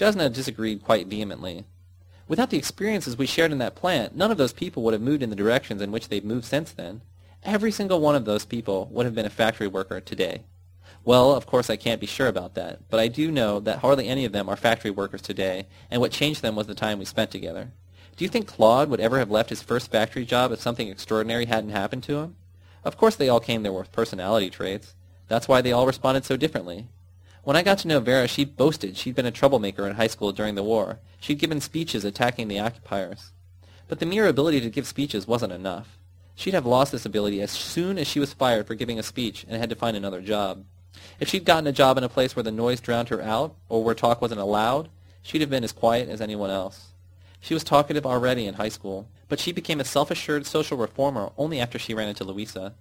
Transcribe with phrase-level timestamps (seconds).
[0.00, 1.66] Jasna disagreed quite vehemently.
[2.26, 5.22] Without the experiences we shared in that plant, none of those people would have moved
[5.22, 7.02] in the directions in which they've moved since then.
[7.42, 10.44] Every single one of those people would have been a factory worker today.
[11.04, 14.08] Well, of course I can't be sure about that, but I do know that hardly
[14.08, 17.04] any of them are factory workers today, and what changed them was the time we
[17.04, 17.72] spent together.
[18.16, 21.44] Do you think Claude would ever have left his first factory job if something extraordinary
[21.44, 22.36] hadn't happened to him?
[22.84, 24.94] Of course they all came there with personality traits.
[25.28, 26.88] That's why they all responded so differently.
[27.42, 30.30] When I got to know Vera, she boasted she'd been a troublemaker in high school
[30.32, 30.98] during the war.
[31.20, 33.32] She'd given speeches attacking the occupiers.
[33.88, 35.98] But the mere ability to give speeches wasn't enough.
[36.34, 39.44] She'd have lost this ability as soon as she was fired for giving a speech
[39.48, 40.64] and had to find another job.
[41.18, 43.82] If she'd gotten a job in a place where the noise drowned her out, or
[43.82, 44.88] where talk wasn't allowed,
[45.22, 46.88] she'd have been as quiet as anyone else.
[47.40, 51.58] She was talkative already in high school, but she became a self-assured social reformer only
[51.58, 52.74] after she ran into Louisa.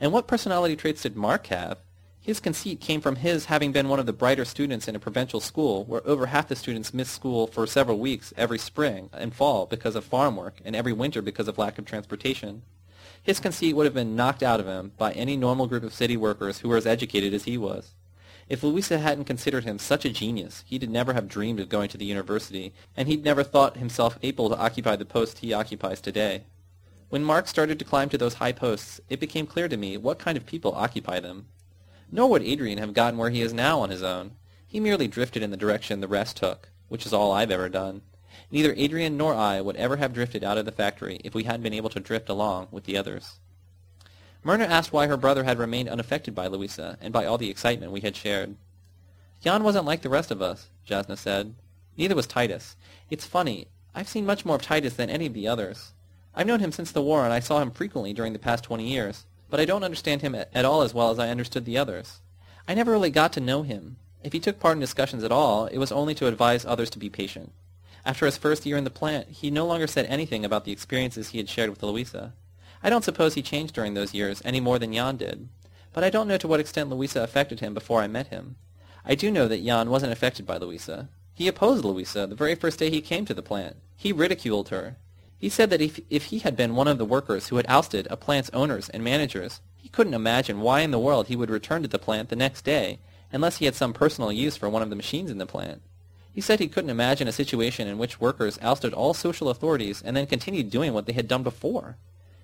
[0.00, 1.78] And what personality traits did Mark have?
[2.28, 5.40] His conceit came from his having been one of the brighter students in a provincial
[5.40, 9.64] school where over half the students missed school for several weeks every spring and fall
[9.64, 12.64] because of farm work and every winter because of lack of transportation.
[13.22, 16.18] His conceit would have been knocked out of him by any normal group of city
[16.18, 17.94] workers who were as educated as he was.
[18.46, 21.96] If Louisa hadn't considered him such a genius, he'd never have dreamed of going to
[21.96, 26.44] the university, and he'd never thought himself able to occupy the post he occupies today.
[27.08, 30.18] When Mark started to climb to those high posts, it became clear to me what
[30.18, 31.46] kind of people occupy them.
[32.10, 34.32] Nor would Adrian have gotten where he is now on his own.
[34.66, 38.02] He merely drifted in the direction the rest took, which is all I've ever done.
[38.50, 41.62] Neither Adrian nor I would ever have drifted out of the factory if we hadn't
[41.62, 43.40] been able to drift along with the others.
[44.42, 47.92] Myrna asked why her brother had remained unaffected by Louisa and by all the excitement
[47.92, 48.56] we had shared.
[49.42, 51.54] Jan wasn't like the rest of us, Jasna said.
[51.96, 52.76] Neither was Titus.
[53.10, 53.68] It's funny.
[53.94, 55.92] I've seen much more of Titus than any of the others.
[56.34, 58.88] I've known him since the war, and I saw him frequently during the past twenty
[58.88, 62.20] years, but I don't understand him at all as well as I understood the others.
[62.66, 63.96] I never really got to know him.
[64.22, 66.98] If he took part in discussions at all, it was only to advise others to
[66.98, 67.52] be patient.
[68.04, 71.28] After his first year in the plant, he no longer said anything about the experiences
[71.28, 72.34] he had shared with Louisa.
[72.82, 75.48] I don't suppose he changed during those years any more than Jan did.
[75.92, 78.56] But I don't know to what extent Louisa affected him before I met him.
[79.04, 81.08] I do know that Jan wasn't affected by Louisa.
[81.34, 83.76] He opposed Louisa the very first day he came to the plant.
[83.96, 84.96] He ridiculed her.
[85.38, 88.08] He said that if, if he had been one of the workers who had ousted
[88.10, 91.82] a plant's owners and managers, he couldn't imagine why in the world he would return
[91.82, 92.98] to the plant the next day
[93.32, 95.80] unless he had some personal use for one of the machines in the plant.
[96.32, 100.16] He said he couldn't imagine a situation in which workers ousted all social authorities and
[100.16, 101.96] then continued doing what they had done before.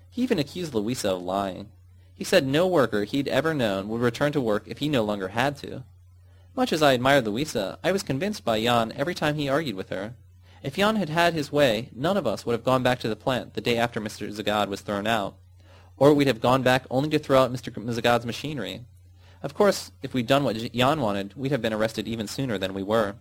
[0.09, 1.69] He even accused Louisa of lying.
[2.13, 5.29] He said no worker he'd ever known would return to work if he no longer
[5.29, 5.83] had to.
[6.55, 9.89] Much as I admired Louisa, I was convinced by Jan every time he argued with
[9.89, 10.15] her.
[10.65, 13.15] If Jan had had his way, none of us would have gone back to the
[13.15, 14.27] plant the day after Mr.
[14.31, 15.35] Zagad was thrown out.
[15.95, 17.71] Or we'd have gone back only to throw out Mr.
[17.71, 18.81] Zagad's machinery.
[19.43, 22.73] Of course, if we'd done what Jan wanted, we'd have been arrested even sooner than
[22.73, 23.13] we were.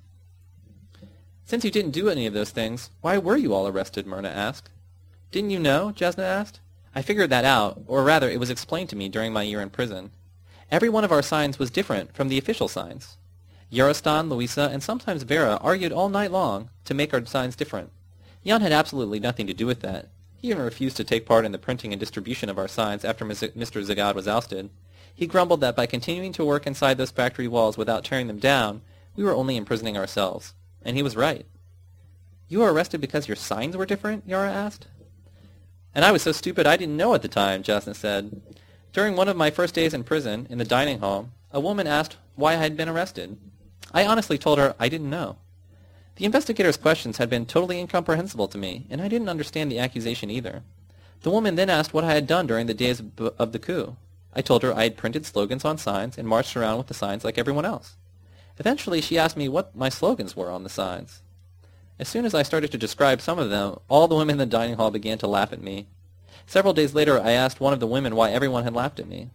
[1.45, 4.07] Since you didn't do any of those things, why were you all arrested?
[4.07, 4.71] Myrna asked.
[5.31, 5.93] Didn't you know?
[5.95, 6.61] Jasna asked.
[6.95, 9.69] I figured that out, or rather it was explained to me during my year in
[9.69, 10.13] prison.
[10.71, 13.19] Every one of our signs was different from the official signs.
[13.75, 17.91] Yarostan, Louisa, and sometimes Vera argued all night long to make our signs different.
[18.47, 20.11] Jan had absolutely nothing to do with that.
[20.37, 23.25] He even refused to take part in the printing and distribution of our signs after
[23.25, 23.85] Mr.
[23.85, 24.71] Zagad was ousted.
[25.15, 28.83] He grumbled that by continuing to work inside those factory walls without tearing them down,
[29.17, 30.55] we were only imprisoning ourselves.
[30.83, 31.47] And he was right.
[32.49, 34.25] You were arrested because your signs were different?
[34.27, 34.87] Yara asked.
[35.95, 38.41] And I was so stupid I didn't know at the time, Jasna said.
[38.93, 42.19] During one of my first days in prison, in the dining hall, a woman asked
[42.37, 43.39] why I had been arrested.
[43.95, 45.37] I honestly told her I didn't know.
[46.17, 50.31] The investigator's questions had been totally incomprehensible to me, and I didn't understand the accusation
[50.31, 50.63] either.
[51.23, 53.01] The woman then asked what I had done during the days
[53.39, 53.97] of the coup.
[54.35, 57.25] I told her I had printed slogans on signs and marched around with the signs
[57.25, 57.97] like everyone else.
[58.59, 61.23] Eventually, she asked me what my slogans were on the signs.
[61.99, 64.47] As soon as I started to describe some of them, all the women in the
[64.47, 65.87] dining hall began to laugh at me.
[66.47, 69.31] Several days later, I asked one of the women why everyone had laughed at me.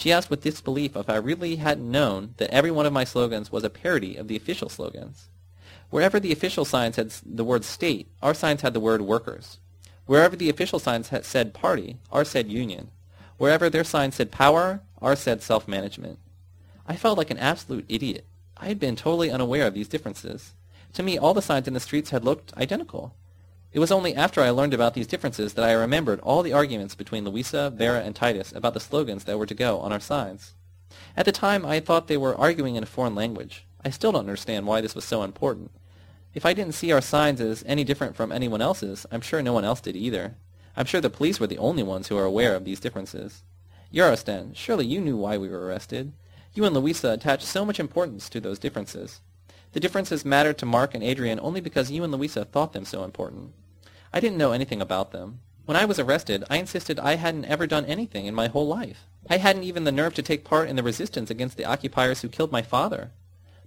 [0.00, 3.52] She asked with disbelief if I really hadn't known that every one of my slogans
[3.52, 5.28] was a parody of the official slogans.
[5.90, 9.58] Wherever the official signs had the word state, our signs had the word workers.
[10.06, 12.88] Wherever the official signs had said party, ours said union.
[13.36, 16.18] Wherever their signs said power, ours said self-management.
[16.86, 18.24] I felt like an absolute idiot.
[18.56, 20.54] I had been totally unaware of these differences.
[20.94, 23.14] To me, all the signs in the streets had looked identical.
[23.72, 26.96] It was only after I learned about these differences that I remembered all the arguments
[26.96, 30.54] between Louisa, Vera, and Titus about the slogans that were to go on our signs.
[31.16, 33.64] At the time, I thought they were arguing in a foreign language.
[33.84, 35.70] I still don't understand why this was so important.
[36.34, 39.52] If I didn't see our signs as any different from anyone else's, I'm sure no
[39.52, 40.34] one else did either.
[40.76, 43.44] I'm sure the police were the only ones who were aware of these differences.
[43.94, 46.12] Yarostan, surely you knew why we were arrested.
[46.54, 49.20] You and Louisa attached so much importance to those differences.
[49.72, 53.04] The differences mattered to Mark and Adrian only because you and Louisa thought them so
[53.04, 53.52] important.
[54.12, 55.40] I didn't know anything about them.
[55.66, 59.06] When I was arrested, I insisted I hadn't ever done anything in my whole life.
[59.28, 62.28] I hadn't even the nerve to take part in the resistance against the occupiers who
[62.28, 63.12] killed my father.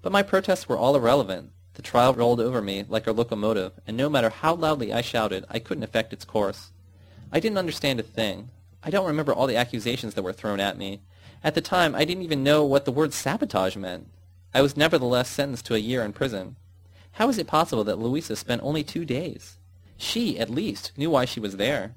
[0.02, 1.52] But my protests were all irrelevant.
[1.76, 5.46] The trial rolled over me like a locomotive, and no matter how loudly I shouted,
[5.50, 6.72] I couldn't affect its course.
[7.32, 8.50] I didn't understand a thing.
[8.84, 11.02] I don't remember all the accusations that were thrown at me.
[11.42, 14.10] At the time, I didn't even know what the word sabotage meant.
[14.54, 16.58] I was nevertheless sentenced to a year in prison.
[17.14, 19.58] How is it possible that Louisa spent only two days?
[20.04, 21.96] She, at least, knew why she was there.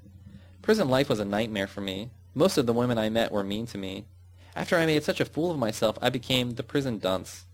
[0.62, 2.10] Prison life was a nightmare for me.
[2.34, 4.06] Most of the women I met were mean to me.
[4.54, 7.46] After I made such a fool of myself, I became the prison dunce.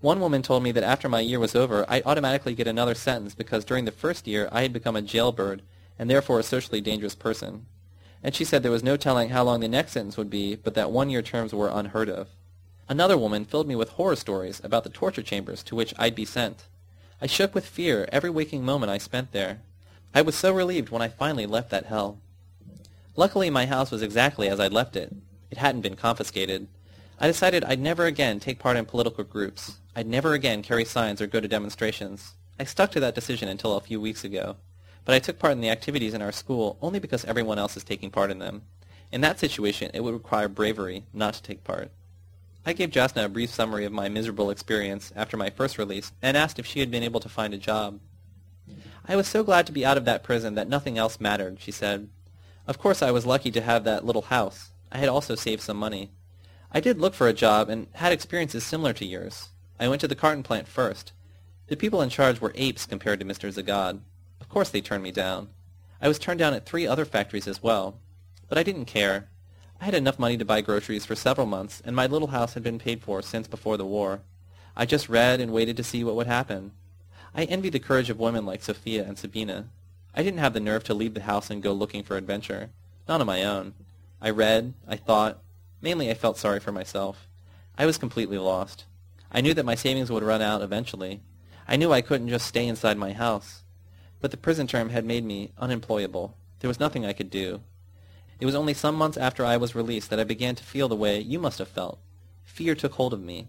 [0.00, 3.34] One woman told me that after my year was over, I'd automatically get another sentence
[3.34, 5.62] because during the first year I had become a jailbird
[5.98, 7.64] and therefore a socially dangerous person.
[8.22, 10.74] And she said there was no telling how long the next sentence would be, but
[10.74, 12.28] that one-year terms were unheard of.
[12.88, 16.26] Another woman filled me with horror stories about the torture chambers to which I'd be
[16.26, 16.64] sent.
[17.22, 19.60] I shook with fear every waking moment I spent there.
[20.16, 22.20] I was so relieved when I finally left that hell.
[23.16, 25.14] Luckily, my house was exactly as I'd left it.
[25.50, 26.68] It hadn't been confiscated.
[27.20, 29.76] I decided I'd never again take part in political groups.
[29.94, 32.32] I'd never again carry signs or go to demonstrations.
[32.58, 34.56] I stuck to that decision until a few weeks ago.
[35.04, 37.84] But I took part in the activities in our school only because everyone else is
[37.84, 38.62] taking part in them.
[39.12, 41.90] In that situation, it would require bravery not to take part.
[42.64, 46.38] I gave Jasna a brief summary of my miserable experience after my first release and
[46.38, 48.00] asked if she had been able to find a job.
[49.08, 51.70] I was so glad to be out of that prison that nothing else mattered, she
[51.70, 52.08] said.
[52.66, 54.72] Of course I was lucky to have that little house.
[54.90, 56.10] I had also saved some money.
[56.72, 59.50] I did look for a job and had experiences similar to yours.
[59.78, 61.12] I went to the carton plant first.
[61.68, 63.50] The people in charge were apes compared to Mr.
[63.52, 64.00] Zagad.
[64.40, 65.50] Of course they turned me down.
[66.02, 68.00] I was turned down at three other factories as well.
[68.48, 69.28] But I didn't care.
[69.80, 72.62] I had enough money to buy groceries for several months, and my little house had
[72.64, 74.22] been paid for since before the war.
[74.76, 76.72] I just read and waited to see what would happen.
[77.38, 79.68] I envy the courage of women like Sophia and Sabina.
[80.14, 82.70] I didn't have the nerve to leave the house and go looking for adventure.
[83.06, 83.74] Not on my own.
[84.22, 85.42] I read, I thought.
[85.82, 87.28] Mainly I felt sorry for myself.
[87.76, 88.86] I was completely lost.
[89.30, 91.20] I knew that my savings would run out eventually.
[91.68, 93.64] I knew I couldn't just stay inside my house.
[94.18, 96.38] But the prison term had made me unemployable.
[96.60, 97.60] There was nothing I could do.
[98.40, 100.96] It was only some months after I was released that I began to feel the
[100.96, 101.98] way you must have felt.
[102.44, 103.48] Fear took hold of me.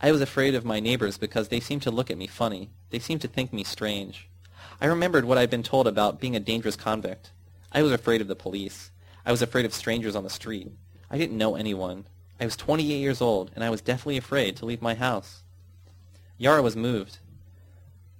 [0.00, 2.70] I was afraid of my neighbors because they seemed to look at me funny.
[2.90, 4.28] They seemed to think me strange.
[4.80, 7.30] I remembered what I'd been told about being a dangerous convict.
[7.72, 8.90] I was afraid of the police.
[9.24, 10.70] I was afraid of strangers on the street.
[11.10, 12.06] I didn't know anyone.
[12.38, 15.42] I was 28 years old, and I was deathly afraid to leave my house.
[16.36, 17.18] Yara was moved.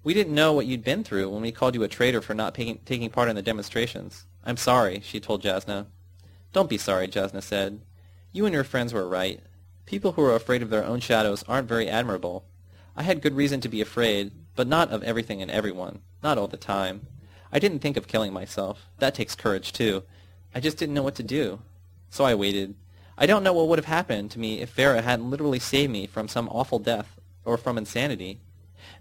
[0.03, 2.55] We didn't know what you'd been through when we called you a traitor for not
[2.55, 4.25] taking part in the demonstrations.
[4.45, 5.87] I'm sorry, she told Jasna.
[6.53, 7.83] Don't be sorry, Jasna said.
[8.33, 9.41] You and your friends were right.
[9.87, 12.45] People who are afraid of their own shadows aren't very admirable.
[12.97, 16.01] I had good reason to be afraid, but not of everything and everyone.
[16.25, 17.07] Not all the time.
[17.53, 18.87] I didn't think of killing myself.
[18.99, 20.03] That takes courage, too.
[20.53, 21.61] I just didn't know what to do.
[22.11, 22.75] So I waited.
[23.17, 26.09] I don't know what would have happened to me if Vera hadn't literally saved me
[26.09, 28.41] from some awful death, or from insanity.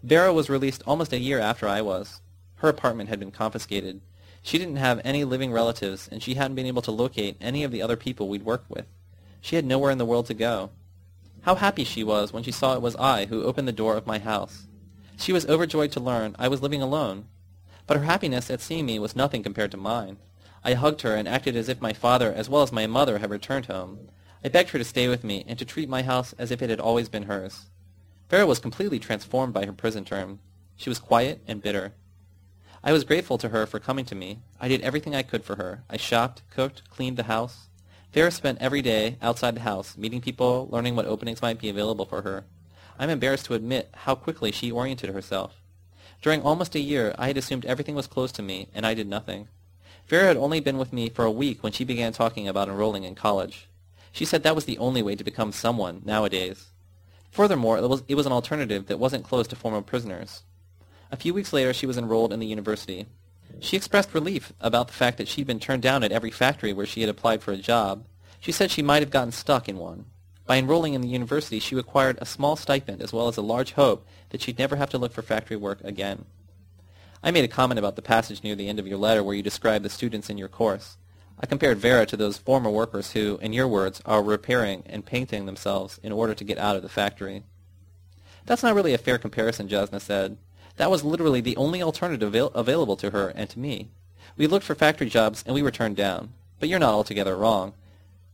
[0.04, 2.22] Vera was released almost a year after I was.
[2.58, 4.02] Her apartment had been confiscated.
[4.44, 7.72] She didn't have any living relatives, and she hadn't been able to locate any of
[7.72, 8.86] the other people we'd worked with.
[9.42, 10.72] She had nowhere in the world to go.
[11.42, 14.08] How happy she was when she saw it was I who opened the door of
[14.08, 14.68] my house.
[15.18, 17.26] She was overjoyed to learn I was living alone.
[17.88, 20.18] But her happiness at seeing me was nothing compared to mine.
[20.64, 23.30] I hugged her and acted as if my father as well as my mother had
[23.30, 24.10] returned home.
[24.44, 26.72] I begged her to stay with me and to treat my house as if it
[26.72, 27.66] had always been hers.
[28.30, 30.40] Vera was completely transformed by her prison term.
[30.76, 31.94] She was quiet and bitter.
[32.84, 34.40] I was grateful to her for coming to me.
[34.60, 35.84] I did everything I could for her.
[35.90, 37.70] I shopped, cooked, cleaned the house.
[38.16, 42.06] Vera spent every day outside the house, meeting people, learning what openings might be available
[42.06, 42.46] for her.
[42.98, 45.62] I'm embarrassed to admit how quickly she oriented herself.
[46.22, 49.10] During almost a year, I had assumed everything was closed to me, and I did
[49.10, 49.50] nothing.
[50.08, 53.04] Vera had only been with me for a week when she began talking about enrolling
[53.04, 53.68] in college.
[54.14, 56.68] She said that was the only way to become someone nowadays.
[57.32, 60.44] Furthermore, it was, it was an alternative that wasn't closed to former prisoners.
[61.12, 63.08] A few weeks later, she was enrolled in the university.
[63.60, 66.86] She expressed relief about the fact that she'd been turned down at every factory where
[66.86, 68.06] she had applied for a job.
[68.40, 70.06] She said she might have gotten stuck in one.
[70.46, 73.74] By enrolling in the university, she acquired a small stipend as well as a large
[73.74, 76.26] hope that she'd never have to look for factory work again.
[77.24, 79.42] I made a comment about the passage near the end of your letter where you
[79.42, 80.98] describe the students in your course.
[81.40, 85.48] I compared Vera to those former workers who, in your words, are repairing and painting
[85.48, 87.44] themselves in order to get out of the factory.
[88.46, 90.38] That's not really a fair comparison, Jasna said.
[90.78, 93.90] That was literally the only alternative avail- available to her and to me.
[94.38, 96.34] We looked for factory jobs and we were turned down.
[96.60, 97.74] But you're not altogether wrong.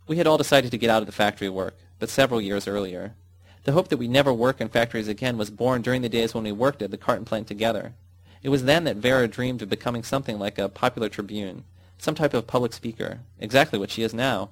[0.08, 3.16] We had all decided to get out of the factory work, but several years earlier.
[3.64, 6.44] The hope that we'd never work in factories again was born during the days when
[6.44, 7.94] we worked at the carton plant together.
[8.42, 11.64] It was then that Vera dreamed of becoming something like a popular tribune,
[12.00, 14.50] some type of public speaker, exactly what she is now.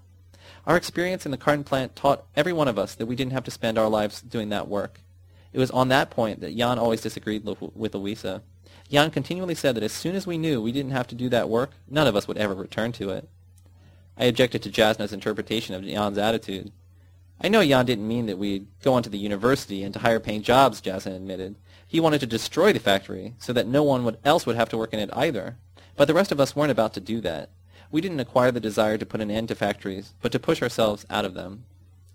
[0.67, 3.45] Our experience in the carton plant taught every one of us that we didn't have
[3.45, 5.01] to spend our lives doing that work.
[5.51, 8.43] It was on that point that Jan always disagreed with Louisa.
[8.89, 11.49] Jan continually said that as soon as we knew we didn't have to do that
[11.49, 13.29] work, none of us would ever return to it.
[14.17, 16.71] I objected to Jasna's interpretation of Jan's attitude.
[17.41, 20.19] I know Jan didn't mean that we'd go on to the university and to higher
[20.19, 21.55] paying jobs, Jasna admitted.
[21.87, 24.93] He wanted to destroy the factory so that no one else would have to work
[24.93, 25.57] in it either.
[25.95, 27.49] But the rest of us weren't about to do that.
[27.91, 31.05] We didn't acquire the desire to put an end to factories, but to push ourselves
[31.09, 31.63] out of them.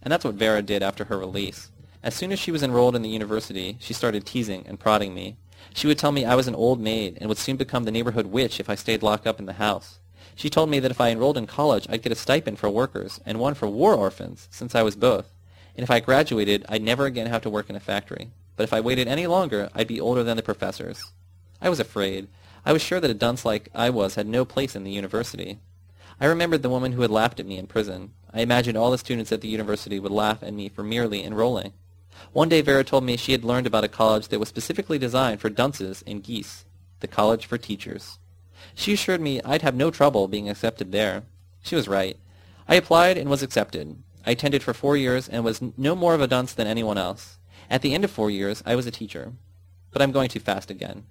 [0.03, 1.71] And that's what Vera did after her release.
[2.05, 5.39] As soon as she was enrolled in the university, she started teasing and prodding me.
[5.73, 8.27] She would tell me I was an old maid and would soon become the neighborhood
[8.27, 10.01] witch if I stayed locked up in the house.
[10.35, 13.21] She told me that if I enrolled in college, I'd get a stipend for workers
[13.25, 15.33] and one for war orphans, since I was both.
[15.77, 18.33] And if I graduated, I'd never again have to work in a factory.
[18.55, 21.01] But if I waited any longer, I'd be older than the professors.
[21.59, 22.29] I was afraid.
[22.67, 25.59] I was sure that a dunce like I was had no place in the university.
[26.21, 28.13] I remembered the woman who had laughed at me in prison.
[28.31, 31.73] I imagined all the students at the university would laugh at me for merely enrolling.
[32.33, 35.41] One day Vera told me she had learned about a college that was specifically designed
[35.41, 36.65] for dunces and geese,
[37.01, 38.19] the College for Teachers.
[38.75, 41.25] She assured me I'd have no trouble being accepted there.
[41.63, 42.19] She was right.
[42.67, 43.97] I applied and was accepted.
[44.27, 47.39] I attended for four years and was no more of a dunce than anyone else.
[47.69, 49.33] At the end of four years, I was a teacher.
[49.91, 51.05] But I'm going too fast again.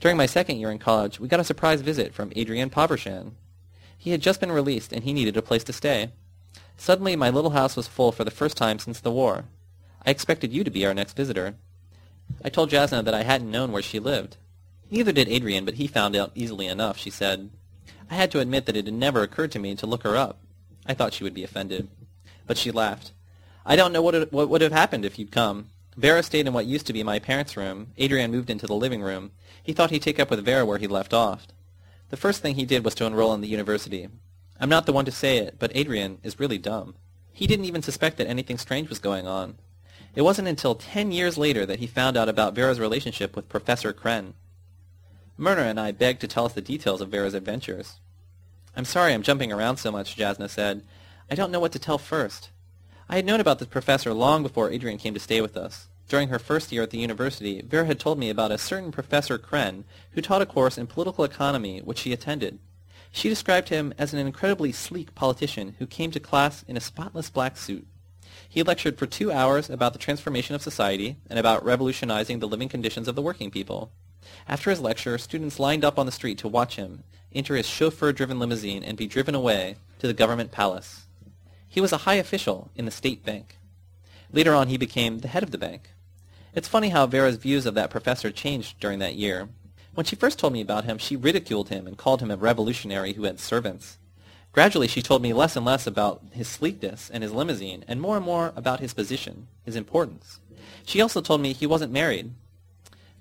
[0.00, 3.32] During my second year in college, we got a surprise visit from Adrian Povershan.
[3.96, 6.12] He had just been released, and he needed a place to stay.
[6.76, 9.44] Suddenly, my little house was full for the first time since the war.
[10.06, 11.56] I expected you to be our next visitor.
[12.44, 14.36] I told Jasna that I hadn't known where she lived.
[14.90, 17.50] Neither did Adrian, but he found out easily enough, she said.
[18.08, 20.38] I had to admit that it had never occurred to me to look her up.
[20.86, 21.88] I thought she would be offended.
[22.46, 23.10] But she laughed.
[23.64, 25.70] I don't know what, it, what would have happened if you'd come.
[25.96, 27.88] Vera stayed in what used to be my parents' room.
[27.96, 29.32] Adrian moved into the living room.
[29.60, 31.48] He thought he'd take up with Vera where he left off.
[32.10, 34.08] The first thing he did was to enroll in the university.
[34.60, 36.94] I'm not the one to say it, but Adrian is really dumb.
[37.32, 39.56] He didn't even suspect that anything strange was going on.
[40.16, 43.92] It wasn't until ten years later that he found out about Vera's relationship with Professor
[43.92, 44.32] Kren.
[45.36, 48.00] Myrna and I begged to tell us the details of Vera's adventures.
[48.74, 50.82] I'm sorry I'm jumping around so much, Jasna said.
[51.30, 52.48] I don't know what to tell first.
[53.10, 55.86] I had known about this professor long before Adrian came to stay with us.
[56.08, 59.38] During her first year at the university, Vera had told me about a certain Professor
[59.38, 62.58] Kren who taught a course in political economy which she attended.
[63.12, 67.28] She described him as an incredibly sleek politician who came to class in a spotless
[67.28, 67.86] black suit.
[68.48, 72.68] He lectured for two hours about the transformation of society and about revolutionizing the living
[72.68, 73.92] conditions of the working people.
[74.48, 77.04] After his lecture, students lined up on the street to watch him
[77.36, 81.04] enter his chauffeur-driven limousine and be driven away to the government palace.
[81.68, 83.58] He was a high official in the state bank.
[84.32, 85.90] Later on, he became the head of the bank.
[86.54, 89.50] It's funny how Vera's views of that professor changed during that year.
[89.94, 93.12] When she first told me about him, she ridiculed him and called him a revolutionary
[93.12, 93.98] who had servants.
[94.56, 98.16] Gradually, she told me less and less about his sleekness and his limousine, and more
[98.16, 100.40] and more about his position, his importance.
[100.86, 102.32] She also told me he wasn't married.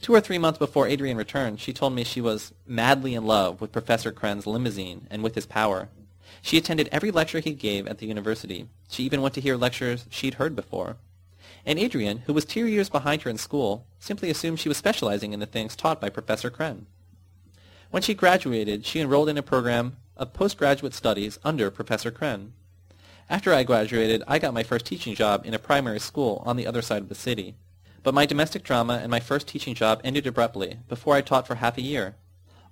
[0.01, 3.60] Two or three months before Adrian returned, she told me she was madly in love
[3.60, 5.89] with Professor Kren's limousine and with his power.
[6.42, 8.70] She attended every lecture he gave at the university.
[8.89, 10.96] She even went to hear lectures she'd heard before
[11.65, 15.34] and Adrian, who was two years behind her in school, simply assumed she was specializing
[15.34, 16.86] in the things taught by Professor Kren.
[17.89, 22.52] When she graduated, she enrolled in a program of postgraduate studies under Professor Kren.
[23.30, 26.68] After I graduated, I got my first teaching job in a primary school on the
[26.68, 27.56] other side of the city.
[28.04, 31.56] But my domestic drama and my first teaching job ended abruptly before I taught for
[31.56, 32.16] half a year.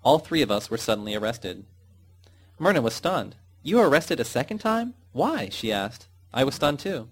[0.03, 1.65] All three of us were suddenly arrested.
[2.59, 3.35] Myrna was stunned.
[3.63, 4.93] You were arrested a second time?
[5.11, 5.49] Why?
[5.49, 6.07] she asked.
[6.33, 7.07] I was stunned too.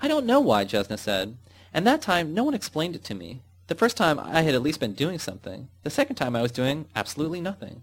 [0.00, 1.36] I don't know why, Jasna said.
[1.72, 3.42] And that time, no one explained it to me.
[3.66, 5.68] The first time, I had at least been doing something.
[5.82, 7.82] The second time, I was doing absolutely nothing.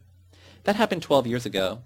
[0.63, 1.79] That happened 12 years ago.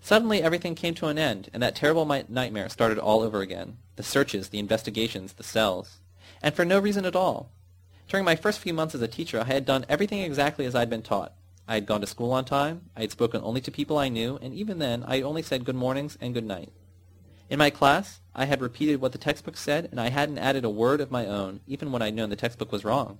[0.00, 3.76] Suddenly, everything came to an end, and that terrible nightmare started all over again.
[3.96, 5.98] The searches, the investigations, the cells.
[6.42, 7.50] And for no reason at all.
[8.08, 10.90] During my first few months as a teacher, I had done everything exactly as I'd
[10.90, 11.34] been taught.
[11.68, 14.38] I had gone to school on time, I had spoken only to people I knew,
[14.42, 16.72] and even then, I only said good mornings and good night.
[17.48, 20.70] In my class, I had repeated what the textbook said, and I hadn't added a
[20.70, 23.18] word of my own, even when I'd known the textbook was wrong.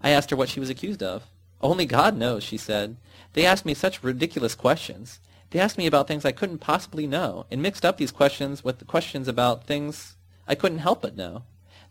[0.00, 1.24] I asked her what she was accused of.
[1.60, 2.96] Only God knows, she said.
[3.32, 5.20] They asked me such ridiculous questions.
[5.50, 8.78] They asked me about things I couldn't possibly know, and mixed up these questions with
[8.78, 11.42] the questions about things I couldn't help but know.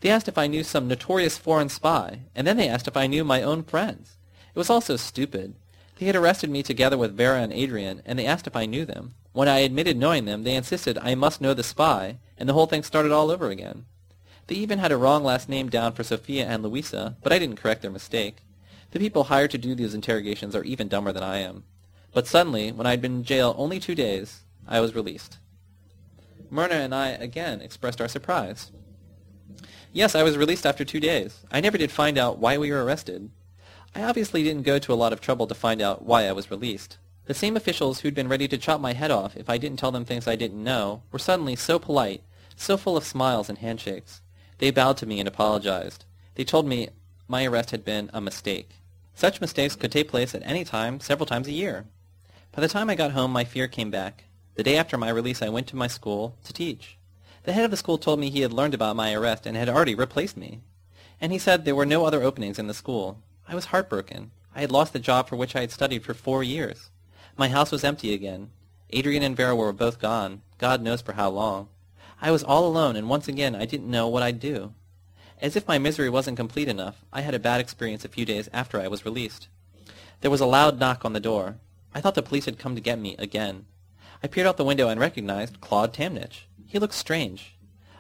[0.01, 3.07] They asked if I knew some notorious foreign spy, and then they asked if I
[3.07, 4.17] knew my own friends.
[4.55, 5.55] It was all so stupid.
[5.97, 8.85] They had arrested me together with Vera and Adrian, and they asked if I knew
[8.85, 9.15] them.
[9.33, 12.65] When I admitted knowing them, they insisted I must know the spy, and the whole
[12.65, 13.85] thing started all over again.
[14.47, 17.57] They even had a wrong last name down for Sophia and Louisa, but I didn't
[17.57, 18.37] correct their mistake.
[18.91, 21.63] The people hired to do these interrogations are even dumber than I am.
[22.11, 25.37] But suddenly, when I had been in jail only two days, I was released.
[26.49, 28.71] Myrna and I again expressed our surprise.
[29.91, 31.45] Yes, I was released after two days.
[31.51, 33.29] I never did find out why we were arrested.
[33.95, 36.51] I obviously didn't go to a lot of trouble to find out why I was
[36.51, 36.97] released.
[37.25, 39.91] The same officials who'd been ready to chop my head off if I didn't tell
[39.91, 42.23] them things I didn't know were suddenly so polite,
[42.55, 44.21] so full of smiles and handshakes.
[44.57, 46.05] They bowed to me and apologized.
[46.35, 46.89] They told me
[47.27, 48.71] my arrest had been a mistake.
[49.19, 51.83] Such mistakes could take place at any time, several times a year.
[52.53, 54.23] By the time I got home, my fear came back.
[54.55, 56.97] The day after my release, I went to my school to teach.
[57.43, 59.67] The head of the school told me he had learned about my arrest and had
[59.67, 60.61] already replaced me.
[61.19, 63.21] And he said there were no other openings in the school.
[63.45, 64.31] I was heartbroken.
[64.55, 66.89] I had lost the job for which I had studied for four years.
[67.35, 68.51] My house was empty again.
[68.91, 71.67] Adrian and Vera were both gone, God knows for how long.
[72.21, 74.75] I was all alone, and once again I didn't know what I'd do.
[75.41, 78.49] As if my misery wasn't complete enough, I had a bad experience a few days
[78.51, 79.47] after I was released.
[80.19, 81.59] There was a loud knock on the door.
[81.95, 83.65] I thought the police had come to get me again.
[84.21, 86.41] I peered out the window and recognized Claude Tamnich.
[86.65, 87.55] He looked strange.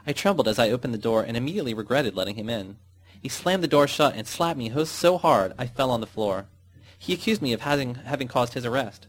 [0.05, 2.75] I trembled as I opened the door and immediately regretted letting him in.
[3.21, 6.47] He slammed the door shut and slapped me so hard I fell on the floor.
[6.97, 9.07] He accused me of having, having caused his arrest.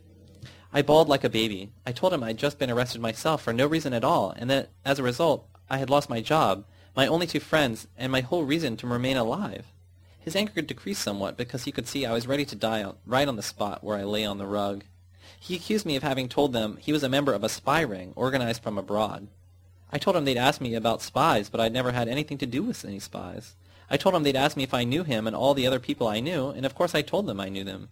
[0.73, 1.73] I bawled like a baby.
[1.85, 4.71] I told him I'd just been arrested myself for no reason at all, and that,
[4.85, 8.45] as a result, I had lost my job, my only two friends, and my whole
[8.45, 9.67] reason to remain alive.
[10.19, 13.37] His anger decreased somewhat because he could see I was ready to die right on
[13.37, 14.85] the spot where I lay on the rug.
[15.39, 18.13] He accused me of having told them he was a member of a spy ring
[18.17, 19.29] organized from abroad.
[19.91, 22.63] I told him they'd asked me about spies, but I'd never had anything to do
[22.63, 23.55] with any spies.
[23.89, 26.07] I told him they'd asked me if I knew him and all the other people
[26.07, 27.89] I knew, and of course I told them I knew them.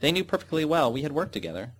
[0.00, 1.72] They knew perfectly well we had worked together.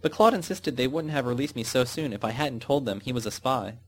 [0.00, 3.00] But Claude insisted they wouldn't have released me so soon if I hadn't told them
[3.00, 3.78] he was a spy.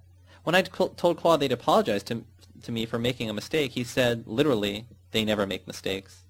[0.47, 2.23] When I told Claude they'd apologize to,
[2.63, 6.23] to me for making a mistake, he said, literally, they never make mistakes.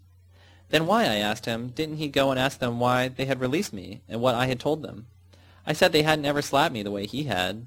[0.70, 3.75] Then why, I asked him, didn't he go and ask them why they had released
[3.75, 5.06] me and what I had told them?
[5.66, 7.66] I said they hadn't ever slapped me the way he had.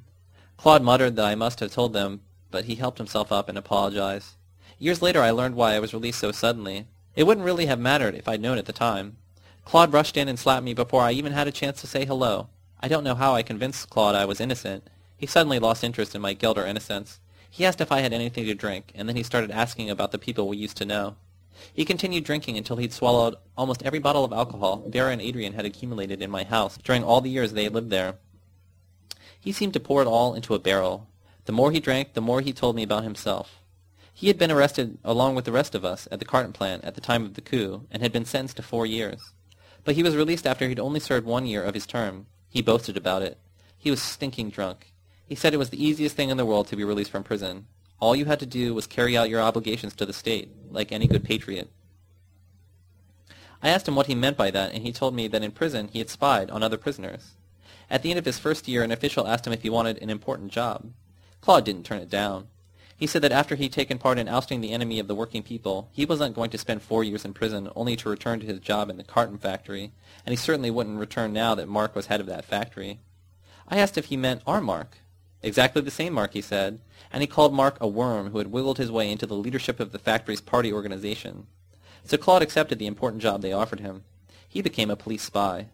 [0.58, 4.34] Claude muttered that I must have told them, but he helped himself up and apologized.
[4.80, 6.88] Years later I learned why I was released so suddenly.
[7.16, 9.18] It wouldn't really have mattered if I'd known at the time.
[9.66, 12.50] Claude rushed in and slapped me before I even had a chance to say hello.
[12.80, 14.90] I don't know how I convinced Claude I was innocent.
[15.20, 17.20] He suddenly lost interest in my guilt or innocence.
[17.50, 20.18] He asked if I had anything to drink, and then he started asking about the
[20.18, 21.18] people we used to know.
[21.74, 25.66] He continued drinking until he'd swallowed almost every bottle of alcohol Vera and Adrian had
[25.66, 28.16] accumulated in my house during all the years they had lived there.
[29.38, 31.10] He seemed to pour it all into a barrel.
[31.44, 33.60] The more he drank, the more he told me about himself.
[34.14, 36.96] He had been arrested along with the rest of us at the carton plant at
[36.96, 39.34] the time of the coup, and had been sentenced to four years.
[39.84, 42.28] But he was released after he'd only served one year of his term.
[42.50, 43.38] He boasted about it.
[43.78, 44.94] He was stinking drunk.
[45.30, 47.68] He said it was the easiest thing in the world to be released from prison.
[48.00, 51.06] All you had to do was carry out your obligations to the state, like any
[51.06, 51.70] good patriot.
[53.62, 55.88] I asked him what he meant by that, and he told me that in prison
[55.90, 57.36] he had spied on other prisoners.
[57.92, 60.10] At the end of his first year, an official asked him if he wanted an
[60.10, 60.94] important job.
[61.42, 62.48] Claude didn't turn it down.
[62.98, 65.90] He said that after he'd taken part in ousting the enemy of the working people,
[65.92, 68.90] he wasn't going to spend four years in prison only to return to his job
[68.90, 69.92] in the carton factory,
[70.26, 73.00] and he certainly wouldn't return now that Mark was head of that factory.
[73.68, 74.98] I asked if he meant our Mark.
[75.42, 76.80] Exactly the same Mark, he said,
[77.12, 79.92] and he called Mark a worm who had wiggled his way into the leadership of
[79.92, 81.48] the factory's party organization.
[82.04, 84.04] So Claude accepted the important job they offered him.
[84.48, 85.68] He became a police spy.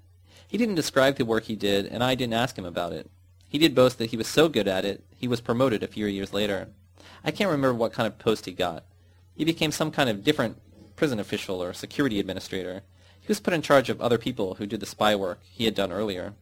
[0.48, 3.10] He didn't describe the work he did, and I didn't ask him about it.
[3.50, 6.06] He did boast that he was so good at it, he was promoted a few
[6.06, 6.68] years later.
[7.24, 8.84] I can't remember what kind of post he got.
[9.36, 10.58] He became some kind of different
[10.96, 12.84] prison official or security administrator.
[13.20, 15.74] He was put in charge of other people who did the spy work he had
[15.74, 16.34] done earlier.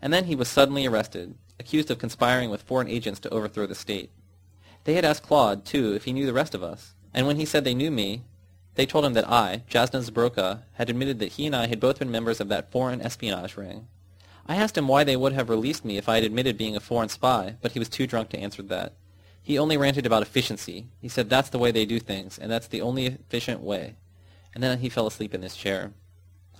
[0.00, 3.74] And then he was suddenly arrested, accused of conspiring with foreign agents to overthrow the
[3.74, 4.10] state.
[4.84, 7.44] They had asked Claude, too, if he knew the rest of us, and when he
[7.44, 8.22] said they knew me,
[8.76, 11.98] they told him that I, Jasna Zbroka, had admitted that he and I had both
[11.98, 13.88] been members of that foreign espionage ring.
[14.46, 16.80] I asked him why they would have released me if I had admitted being a
[16.80, 18.92] foreign spy, but he was too drunk to answer that.
[19.42, 20.86] He only ranted about efficiency.
[21.00, 23.96] He said that's the way they do things, and that's the only efficient way.
[24.54, 25.92] And then he fell asleep in his chair.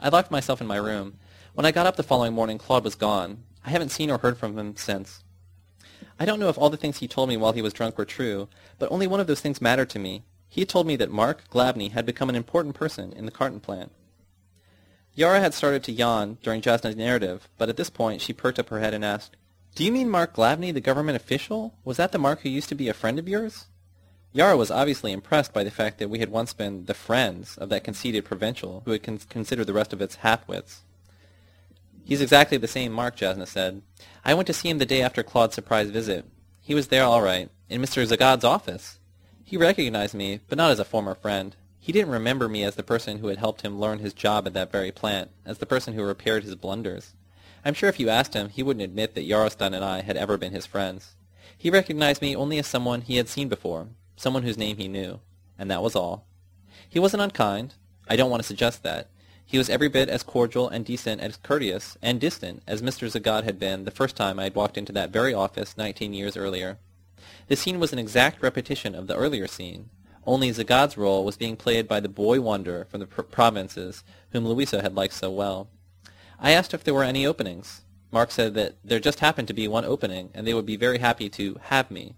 [0.01, 1.19] I locked myself in my room.
[1.55, 3.45] When I got up the following morning, Claude was gone.
[3.67, 5.25] I haven't seen or heard from him since.
[6.19, 8.05] I don't know if all the things he told me while he was drunk were
[8.05, 8.49] true,
[8.79, 10.23] but only one of those things mattered to me.
[10.49, 13.61] He had told me that Mark Glavny had become an important person in the carton
[13.61, 13.91] plant.
[15.15, 18.69] Yara had started to yawn during Jasna's narrative, but at this point she perked up
[18.69, 19.37] her head and asked,
[19.75, 21.75] do you mean Mark Glavny, the government official?
[21.85, 23.67] Was that the Mark who used to be a friend of yours?
[24.33, 27.69] Yara was obviously impressed by the fact that we had once been the friends of
[27.69, 30.83] that conceited provincial who had con- considered the rest of its half-wits.
[32.07, 33.83] He's exactly the same Mark, Jasna said.
[34.25, 36.25] I went to see him the day after Claude's surprise visit.
[36.61, 38.07] He was there all right, in Mr.
[38.07, 39.01] Zagad's office.
[39.43, 41.57] He recognized me, but not as a former friend.
[41.81, 44.55] He didn't remember me as the person who had helped him learn his job at
[44.55, 47.15] that very plant, as the person who repaired his blunders.
[47.65, 50.39] I'm sure if you asked him, he wouldn't admit that Yarostan and I had ever
[50.39, 51.17] been his friends.
[51.59, 55.19] He recognized me only as someone he had seen before, someone whose name he knew,
[55.59, 56.25] and that was all.
[56.89, 57.75] He wasn't unkind.
[58.09, 59.11] I don't want to suggest that.
[59.47, 63.09] He was every bit as cordial and decent as courteous and distant as Mr.
[63.09, 66.37] Zagad had been the first time I had walked into that very office nineteen years
[66.37, 66.79] earlier.
[67.49, 69.91] The scene was an exact repetition of the earlier scene,
[70.27, 74.47] only Zagad's role was being played by the boy wonder from the pr- provinces whom
[74.47, 75.69] Louisa had liked so well.
[76.41, 77.83] I asked if there were any openings.
[78.11, 80.99] Mark said that there just happened to be one opening, and they would be very
[80.99, 82.17] happy to have me.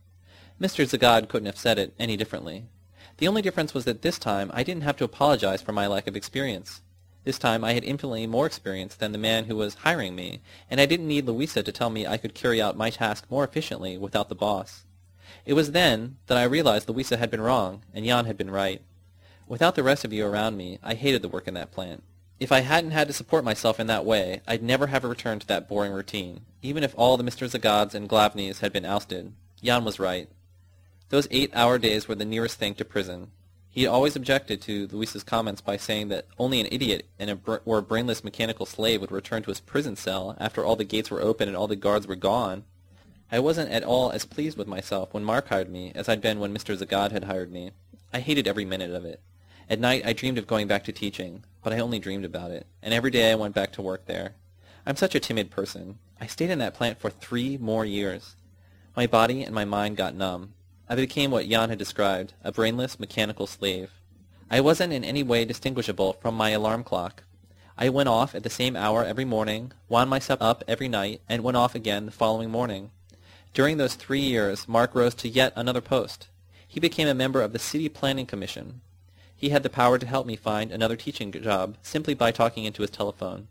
[0.61, 0.87] Mr.
[0.87, 2.64] Zagad couldn't have said it any differently.
[3.19, 6.07] The only difference was that this time I didn't have to apologize for my lack
[6.07, 6.81] of experience.
[7.24, 10.81] This time I had infinitely more experience than the man who was hiring me, and
[10.81, 13.98] I didn't need Louisa to tell me I could carry out my task more efficiently
[13.98, 14.85] without the boss.
[15.44, 18.83] It was then that I realized Louisa had been wrong, and Jan had been right.
[19.46, 22.02] Without the rest of you around me, I hated the work in that plant.
[22.38, 25.46] If I hadn't had to support myself in that way, I'd never have returned to
[25.48, 27.48] that boring routine, even if all the Mr.
[27.48, 29.33] Zagads and Glavnys had been ousted.
[29.62, 30.28] Jan was right.
[31.09, 33.33] Those eight-hour days were the nearest thing to prison.
[33.70, 37.57] He always objected to Louisa's comments by saying that only an idiot and a br-
[37.64, 41.11] or a brainless mechanical slave would return to his prison cell after all the gates
[41.11, 42.64] were open and all the guards were gone.
[43.31, 46.40] I wasn't at all as pleased with myself when Mark hired me as I'd been
[46.40, 46.76] when Mr.
[46.76, 47.72] Zagad had hired me.
[48.12, 49.20] I hated every minute of it.
[49.68, 52.66] At night I dreamed of going back to teaching, but I only dreamed about it,
[52.83, 54.35] and every day I went back to work there.
[54.87, 55.98] I'm such a timid person.
[56.18, 58.35] I stayed in that plant for three more years.
[58.96, 60.54] My body and my mind got numb.
[60.90, 63.90] I became what Jan had described, a brainless, mechanical slave.
[64.51, 67.24] I wasn't in any way distinguishable from my alarm clock.
[67.77, 71.44] I went off at the same hour every morning, wound myself up every night, and
[71.44, 72.90] went off again the following morning.
[73.53, 76.29] During those three years, Mark rose to yet another post.
[76.66, 78.81] He became a member of the City Planning Commission.
[79.37, 82.81] He had the power to help me find another teaching job simply by talking into
[82.81, 83.48] his telephone.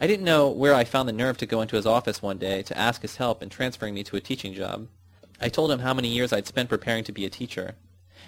[0.00, 2.62] I didn't know where I found the nerve to go into his office one day
[2.62, 4.88] to ask his help in transferring me to a teaching job.
[5.40, 7.74] I told him how many years I'd spent preparing to be a teacher,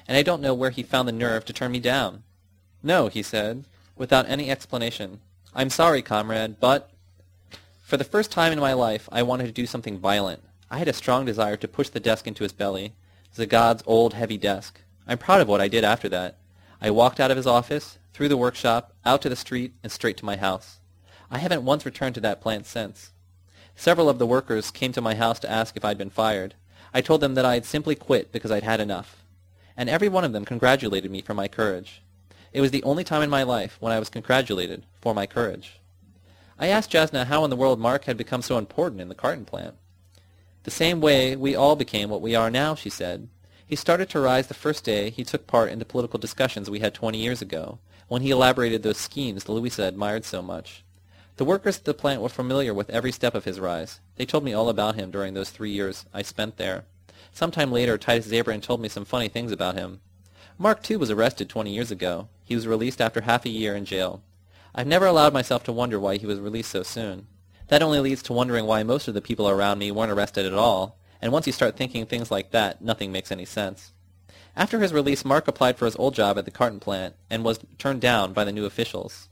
[0.09, 2.23] and I don't know where he found the nerve to turn me down.
[2.83, 3.65] No, he said,
[3.97, 5.21] without any explanation.
[5.55, 6.91] I'm sorry, comrade, but...
[7.85, 10.43] For the first time in my life, I wanted to do something violent.
[10.71, 12.95] I had a strong desire to push the desk into his belly,
[13.37, 14.81] Zagad's old, heavy desk.
[15.07, 16.39] I'm proud of what I did after that.
[16.81, 20.17] I walked out of his office, through the workshop, out to the street, and straight
[20.19, 20.81] to my house.
[21.31, 23.13] I haven't once returned to that plant since.
[23.75, 26.55] Several of the workers came to my house to ask if I'd been fired.
[26.95, 29.25] I told them that I had simply quit because I'd had enough.
[29.77, 32.03] And every one of them congratulated me for my courage.
[32.53, 35.81] It was the only time in my life when I was congratulated for my courage.
[36.59, 39.45] I asked Jasna how in the world Mark had become so important in the carton
[39.45, 39.75] plant.
[40.65, 43.29] The same way we all became what we are now, she said.
[43.67, 46.81] He started to rise the first day he took part in the political discussions we
[46.81, 50.85] had 20 years ago, when he elaborated those schemes Louisa admired so much.
[51.43, 53.99] The workers at the plant were familiar with every step of his rise.
[54.15, 56.85] They told me all about him during those three years I spent there.
[57.33, 60.03] Some time later, Titus Zabrin told me some funny things about him.
[60.57, 62.29] Mark, too, was arrested 20 years ago.
[62.45, 64.23] He was released after half a year in jail.
[64.73, 67.27] I've never allowed myself to wonder why he was released so soon.
[67.67, 70.55] That only leads to wondering why most of the people around me weren't arrested at
[70.55, 73.91] all, and once you start thinking things like that, nothing makes any sense.
[74.55, 77.59] After his release, Mark applied for his old job at the carton plant and was
[77.79, 79.29] turned down by the new officials.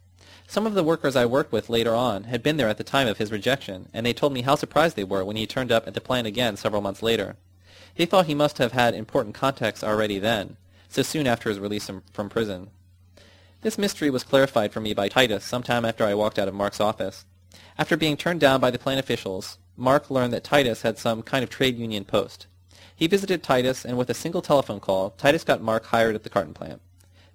[0.50, 3.06] Some of the workers I worked with later on had been there at the time
[3.06, 5.86] of his rejection, and they told me how surprised they were when he turned up
[5.86, 7.36] at the plant again several months later.
[7.94, 10.56] They thought he must have had important contacts already then,
[10.88, 12.70] so soon after his release from prison.
[13.62, 16.54] This mystery was clarified for me by Titus some time after I walked out of
[16.54, 17.26] Mark's office.
[17.78, 21.44] After being turned down by the plant officials, Mark learned that Titus had some kind
[21.44, 22.48] of trade union post.
[22.96, 26.28] He visited Titus, and with a single telephone call, Titus got Mark hired at the
[26.28, 26.82] carton plant.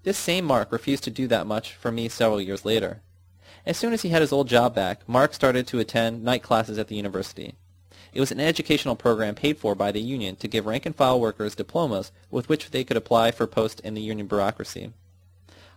[0.06, 3.02] This same Mark refused to do that much for me several years later.
[3.65, 6.78] As soon as he had his old job back, Mark started to attend night classes
[6.78, 7.56] at the university.
[8.13, 12.12] It was an educational program paid for by the union to give rank-and-file workers diplomas
[12.30, 14.94] with which they could apply for posts in the union bureaucracy.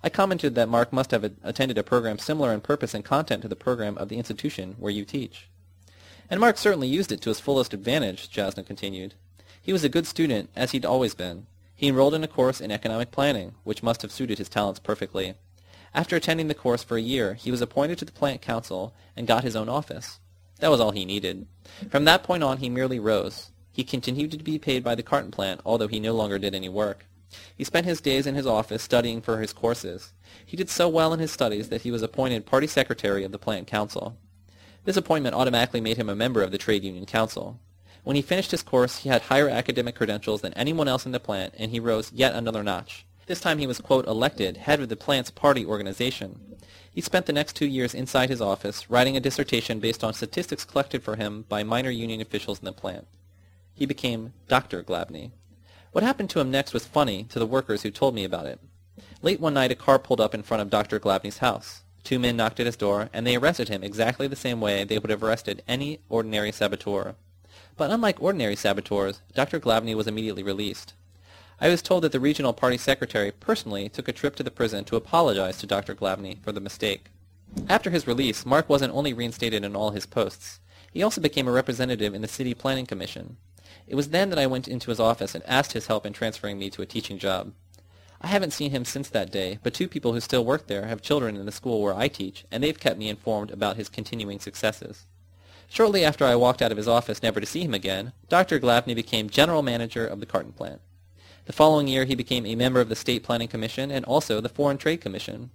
[0.05, 3.49] I commented that Mark must have attended a program similar in purpose and content to
[3.49, 5.49] the program of the institution where you teach.
[6.29, 9.15] And Mark certainly used it to his fullest advantage, Jasna continued.
[9.63, 11.47] He was a good student, as he'd always been.
[11.79, 15.35] He enrolled in a course in economic planning, which must have suited his talents perfectly.
[15.95, 19.29] After attending the course for a year, he was appointed to the plant council and
[19.29, 20.19] got his own office.
[20.59, 21.47] That was all he needed.
[21.89, 23.53] From that point on, he merely rose.
[23.71, 26.69] He continued to be paid by the carton plant, although he no longer did any
[26.69, 27.07] work.
[27.57, 30.13] He spent his days in his office studying for his courses.
[30.45, 33.39] He did so well in his studies that he was appointed party secretary of the
[33.39, 34.19] plant council.
[34.83, 37.61] This appointment automatically made him a member of the trade union council.
[38.05, 41.21] When he finished his course, he had higher academic credentials than anyone else in the
[41.21, 43.05] plant, and he rose yet another notch.
[43.27, 46.57] This time he was, quote, elected head of the plant's party organization.
[46.91, 50.65] He spent the next two years inside his office, writing a dissertation based on statistics
[50.65, 53.07] collected for him by minor union officials in the plant.
[53.75, 54.83] He became Dr.
[54.83, 55.33] Glavny.
[55.93, 58.59] What happened to him next was funny to the workers who told me about it.
[59.23, 60.99] Late one night a car pulled up in front of Dr.
[60.99, 61.83] Glavny's house.
[62.05, 64.99] Two men knocked at his door, and they arrested him exactly the same way they
[64.99, 67.15] would have arrested any ordinary saboteur.
[67.79, 69.61] But unlike ordinary saboteurs, Dr.
[69.61, 70.95] Glavny was immediately released.
[71.61, 74.85] I was told that the regional party secretary personally took a trip to the prison
[74.87, 75.95] to apologize to Dr.
[75.95, 77.07] Glavny for the mistake.
[77.69, 80.59] After his release, Mark wasn't only reinstated in all his posts.
[80.93, 83.37] He also became a representative in the City Planning Commission.
[83.87, 86.59] It was then that I went into his office and asked his help in transferring
[86.59, 87.53] me to a teaching job.
[88.21, 91.01] I haven't seen him since that day, but two people who still work there have
[91.01, 94.41] children in the school where I teach, and they've kept me informed about his continuing
[94.41, 95.07] successes.
[95.69, 98.59] Shortly after I walked out of his office never to see him again, Dr.
[98.59, 100.81] Glavny became general manager of the carton plant.
[101.45, 104.49] The following year he became a member of the State Planning Commission and also the
[104.49, 105.51] Foreign Trade Commission.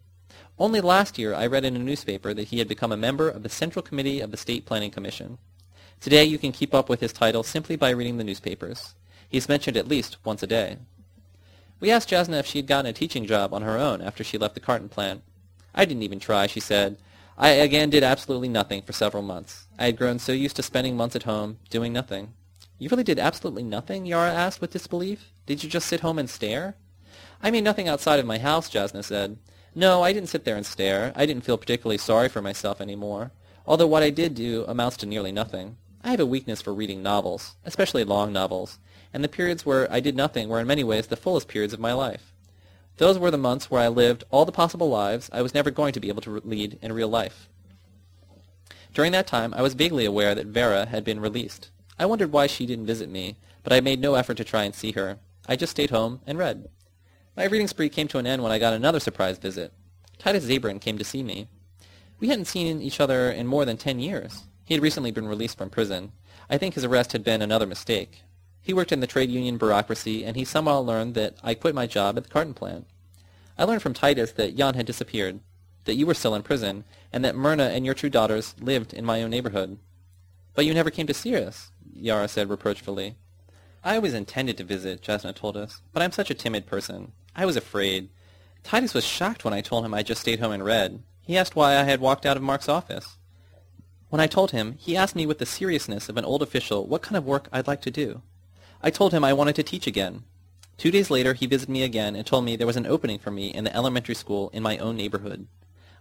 [0.59, 3.43] Only last year I read in a newspaper that he had become a member of
[3.43, 5.39] the Central Committee of the State Planning Commission.
[5.99, 8.93] Today you can keep up with his title simply by reading the newspapers.
[9.27, 10.77] He is mentioned at least once a day.
[11.79, 14.37] We asked Jasna if she had gotten a teaching job on her own after she
[14.37, 15.23] left the carton plant.
[15.73, 16.97] I didn't even try, she said.
[17.37, 19.67] I again did absolutely nothing for several months.
[19.79, 22.33] I had grown so used to spending months at home, doing nothing.
[22.77, 24.05] You really did absolutely nothing?
[24.05, 25.31] Yara asked with disbelief.
[25.45, 26.75] Did you just sit home and stare?
[27.41, 29.37] I mean nothing outside of my house, Jasna said.
[29.73, 31.11] No, I didn't sit there and stare.
[31.15, 33.31] I didn't feel particularly sorry for myself any more,
[33.65, 35.77] although what I did do amounts to nearly nothing.
[36.03, 38.77] I have a weakness for reading novels, especially long novels,
[39.13, 41.79] and the periods where I did nothing were in many ways the fullest periods of
[41.79, 42.32] my life.
[42.97, 45.93] Those were the months where I lived all the possible lives I was never going
[45.93, 47.49] to be able to lead in real life.
[48.93, 51.69] During that time, I was vaguely aware that Vera had been released.
[51.97, 54.75] I wondered why she didn't visit me, but I made no effort to try and
[54.75, 55.17] see her.
[55.47, 56.69] I just stayed home and read.
[57.35, 59.73] My reading spree came to an end when I got another surprise visit.
[60.19, 61.47] Titus Zabrin came to see me.
[62.19, 64.43] We hadn't seen each other in more than ten years.
[64.65, 66.11] He had recently been released from prison.
[66.49, 68.21] I think his arrest had been another mistake.
[68.63, 71.85] He worked in the trade union bureaucracy, and he somehow learned that I quit my
[71.85, 72.87] job at the carton plant.
[73.57, 75.41] I learned from Titus that Jan had disappeared,
[75.83, 79.03] that you were still in prison, and that Myrna and your two daughters lived in
[79.03, 79.79] my own neighborhood.
[80.53, 83.17] But you never came to see us, Yara said reproachfully.
[83.83, 87.11] I always intended to visit, Jasna told us, but I'm such a timid person.
[87.35, 88.09] I was afraid.
[88.63, 91.03] Titus was shocked when I told him I just stayed home and read.
[91.21, 93.17] He asked why I had walked out of Mark's office.
[94.07, 97.01] When I told him, he asked me with the seriousness of an old official what
[97.01, 98.21] kind of work I'd like to do.
[98.85, 100.23] I told him I wanted to teach again.
[100.77, 103.31] Two days later, he visited me again and told me there was an opening for
[103.31, 105.47] me in the elementary school in my own neighborhood.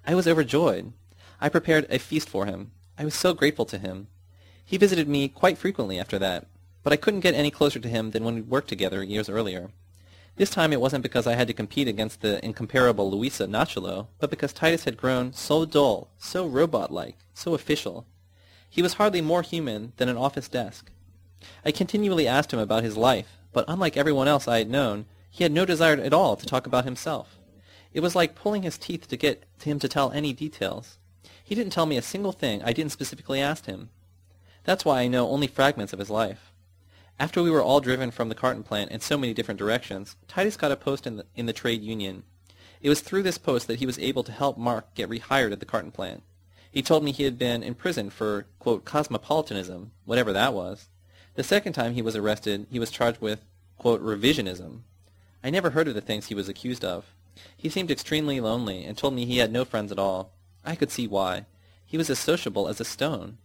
[0.04, 0.92] I was overjoyed.
[1.40, 2.72] I prepared a feast for him.
[2.98, 4.08] I was so grateful to him.
[4.64, 6.46] He visited me quite frequently after that,
[6.82, 9.70] but I couldn't get any closer to him than when we worked together years earlier.
[10.36, 14.30] This time it wasn't because I had to compete against the incomparable Luisa Nachalo, but
[14.30, 18.06] because Titus had grown so dull, so robot-like, so official.
[18.68, 20.90] He was hardly more human than an office desk.
[21.64, 25.44] I continually asked him about his life, but unlike everyone else I had known, he
[25.44, 27.38] had no desire at all to talk about himself.
[27.92, 30.98] It was like pulling his teeth to get him to tell any details.
[31.44, 33.90] He didn't tell me a single thing I didn't specifically ask him.
[34.64, 36.52] That's why I know only fragments of his life.
[37.18, 40.56] After we were all driven from the carton plant in so many different directions, Titus
[40.56, 42.24] got a post in the, in the trade union.
[42.80, 45.60] It was through this post that he was able to help Mark get rehired at
[45.60, 46.22] the carton plant.
[46.70, 50.88] He told me he had been in prison for, quote, cosmopolitanism, whatever that was.
[51.34, 53.44] The second time he was arrested, he was charged with,
[53.78, 54.80] quote, revisionism.
[55.42, 57.06] I never heard of the things he was accused of.
[57.56, 60.32] He seemed extremely lonely and told me he had no friends at all.
[60.64, 61.46] I could see why.
[61.86, 63.38] He was as sociable as a stone.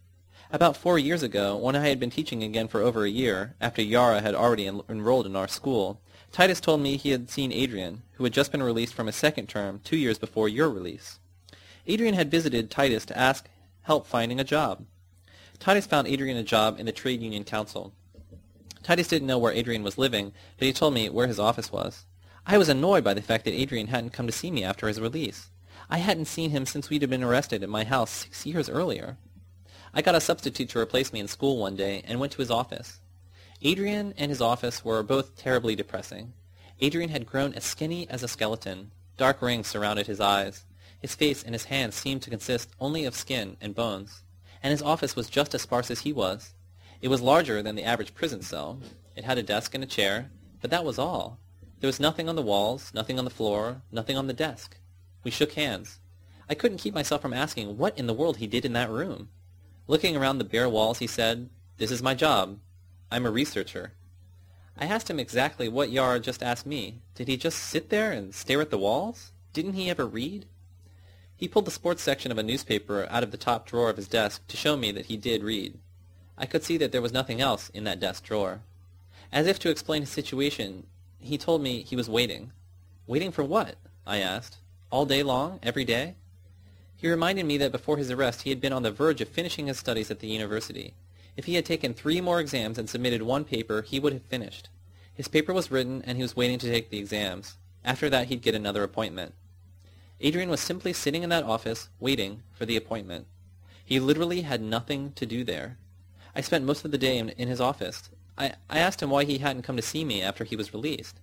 [0.50, 3.82] About four years ago, when I had been teaching again for over a year, after
[3.82, 6.00] Yara had already en- enrolled in our school,
[6.32, 9.48] Titus told me he had seen Adrian, who had just been released from his second
[9.48, 11.18] term two years before your release.
[11.86, 13.48] Adrian had visited Titus to ask
[13.82, 14.84] help finding a job.
[15.60, 17.92] Titus found Adrian a job in the Trade Union Council.
[18.84, 22.06] Titus didn't know where Adrian was living, but he told me where his office was.
[22.46, 25.00] I was annoyed by the fact that Adrian hadn't come to see me after his
[25.00, 25.50] release.
[25.90, 29.18] I hadn't seen him since we'd been arrested at my house six years earlier.
[29.92, 32.52] I got a substitute to replace me in school one day and went to his
[32.52, 33.00] office.
[33.60, 36.34] Adrian and his office were both terribly depressing.
[36.80, 38.92] Adrian had grown as skinny as a skeleton.
[39.16, 40.64] Dark rings surrounded his eyes.
[41.00, 44.22] His face and his hands seemed to consist only of skin and bones
[44.62, 46.54] and his office was just as sparse as he was.
[47.00, 48.80] It was larger than the average prison cell.
[49.14, 51.38] It had a desk and a chair, but that was all.
[51.80, 54.76] There was nothing on the walls, nothing on the floor, nothing on the desk.
[55.22, 56.00] We shook hands.
[56.48, 59.28] I couldn't keep myself from asking what in the world he did in that room.
[59.86, 62.58] Looking around the bare walls, he said, This is my job.
[63.10, 63.92] I'm a researcher.
[64.76, 67.02] I asked him exactly what Yar just asked me.
[67.14, 69.32] Did he just sit there and stare at the walls?
[69.52, 70.46] Didn't he ever read?
[71.38, 74.08] He pulled the sports section of a newspaper out of the top drawer of his
[74.08, 75.78] desk to show me that he did read.
[76.36, 78.60] I could see that there was nothing else in that desk drawer.
[79.30, 80.88] As if to explain his situation,
[81.20, 82.50] he told me he was waiting.
[83.06, 83.76] Waiting for what?
[84.04, 84.56] I asked.
[84.90, 85.60] All day long?
[85.62, 86.16] Every day?
[86.96, 89.68] He reminded me that before his arrest he had been on the verge of finishing
[89.68, 90.94] his studies at the university.
[91.36, 94.70] If he had taken three more exams and submitted one paper, he would have finished.
[95.14, 97.58] His paper was written, and he was waiting to take the exams.
[97.84, 99.34] After that, he'd get another appointment.
[100.20, 103.26] Adrian was simply sitting in that office, waiting for the appointment.
[103.84, 105.78] He literally had nothing to do there.
[106.34, 108.10] I spent most of the day in, in his office.
[108.36, 111.20] I, I asked him why he hadn't come to see me after he was released.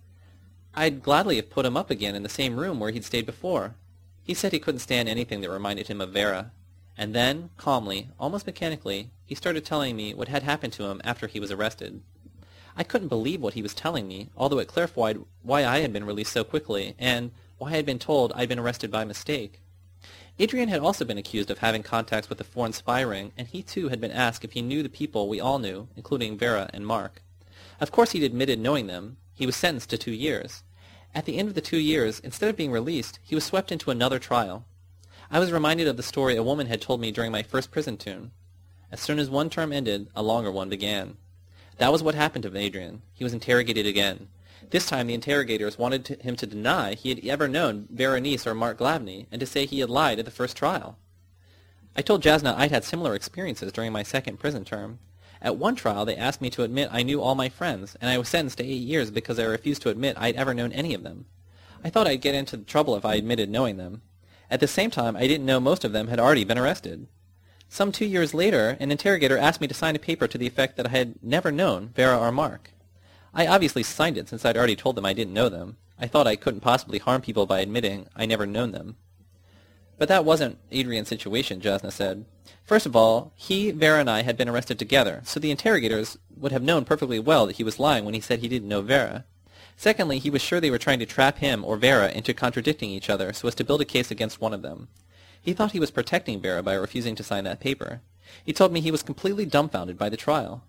[0.74, 3.74] I'd gladly have put him up again in the same room where he'd stayed before.
[4.22, 6.50] He said he couldn't stand anything that reminded him of Vera.
[6.98, 11.26] And then, calmly, almost mechanically, he started telling me what had happened to him after
[11.26, 12.02] he was arrested.
[12.76, 16.04] I couldn't believe what he was telling me, although it clarified why I had been
[16.04, 19.60] released so quickly, and why I had been told I'd been arrested by mistake.
[20.38, 23.62] Adrian had also been accused of having contacts with the foreign spy ring, and he
[23.62, 26.86] too had been asked if he knew the people we all knew, including Vera and
[26.86, 27.22] Mark.
[27.80, 29.16] Of course he'd admitted knowing them.
[29.32, 30.62] He was sentenced to two years.
[31.14, 33.90] At the end of the two years, instead of being released, he was swept into
[33.90, 34.66] another trial.
[35.30, 37.96] I was reminded of the story a woman had told me during my first prison
[37.96, 38.32] tune.
[38.92, 41.16] As soon as one term ended, a longer one began.
[41.78, 43.02] That was what happened to Adrian.
[43.14, 44.28] He was interrogated again.
[44.70, 48.54] This time the interrogators wanted to, him to deny he had ever known Berenice or
[48.54, 50.98] Mark Glavny, and to say he had lied at the first trial.
[51.94, 54.98] I told Jasna I'd had similar experiences during my second prison term.
[55.40, 58.18] At one trial, they asked me to admit I knew all my friends, and I
[58.18, 61.02] was sentenced to eight years because I refused to admit I'd ever known any of
[61.02, 61.26] them.
[61.84, 64.02] I thought I'd get into trouble if I admitted knowing them.
[64.50, 67.06] At the same time, I didn't know most of them had already been arrested.
[67.68, 70.76] Some two years later, an interrogator asked me to sign a paper to the effect
[70.76, 72.70] that I had never known Vera or Mark.
[73.36, 75.76] I obviously signed it since I'd already told them I didn't know them.
[76.00, 78.96] I thought I couldn't possibly harm people by admitting I never known them.
[79.98, 82.24] But that wasn't Adrian's situation, Jasna said.
[82.64, 86.50] First of all, he, Vera, and I had been arrested together, so the interrogators would
[86.52, 89.26] have known perfectly well that he was lying when he said he didn't know Vera.
[89.76, 93.10] Secondly, he was sure they were trying to trap him or Vera into contradicting each
[93.10, 94.88] other so as to build a case against one of them.
[95.42, 98.00] He thought he was protecting Vera by refusing to sign that paper.
[98.42, 100.64] He told me he was completely dumbfounded by the trial.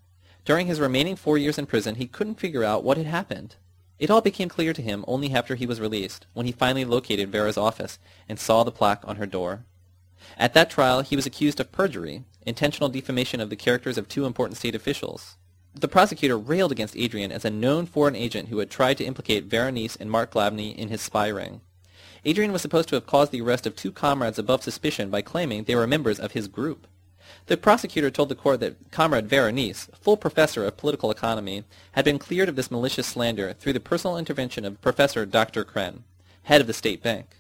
[0.48, 3.58] During his remaining four years in prison, he couldn't figure out what had happened.
[4.00, 7.34] It all became clear to him only after he was released, when he finally located
[7.34, 9.66] Vera's office and saw the plaque on her door.
[10.38, 14.26] At that trial, he was accused of perjury, intentional defamation of the characters of two
[14.26, 15.36] important state officials.
[15.76, 19.50] The prosecutor railed against Adrian as a known foreign agent who had tried to implicate
[19.50, 21.60] Berenice and Mark Glavny in his spy ring.
[22.24, 25.66] Adrian was supposed to have caused the arrest of two comrades above suspicion by claiming
[25.66, 26.88] they were members of his group.
[27.48, 32.20] The prosecutor told the court that Comrade Berenice, full professor of political economy, had been
[32.20, 35.64] cleared of this malicious slander through the personal intervention of Professor Dr.
[35.64, 36.00] Kren,
[36.44, 37.38] head of the state bank.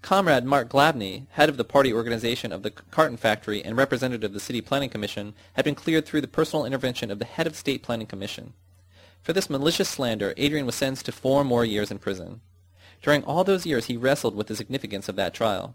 [0.00, 4.32] Comrade Mark Glavny, head of the party organization of the carton factory and representative of
[4.32, 7.56] the city planning commission, had been cleared through the personal intervention of the head of
[7.56, 8.52] state planning commission.
[9.22, 12.42] For this malicious slander, Adrian was sentenced to four more years in prison.
[13.02, 15.74] During all those years, he wrestled with the significance of that trial.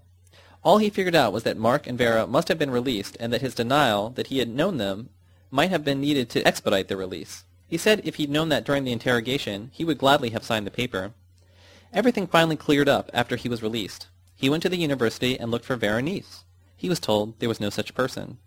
[0.63, 3.41] All he figured out was that Mark and Vera must have been released and that
[3.41, 5.09] his denial that he had known them
[5.51, 7.43] might have been needed to expedite their release.
[7.67, 10.71] He said if he'd known that during the interrogation, he would gladly have signed the
[10.71, 11.13] paper.
[11.91, 14.07] Everything finally cleared up after he was released.
[14.35, 16.43] He went to the university and looked for Berenice.
[16.77, 18.37] He was told there was no such person.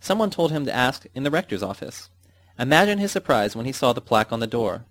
[0.00, 2.10] Someone told him to ask in the rector's office.
[2.58, 4.84] Imagine his surprise when he saw the plaque on the door.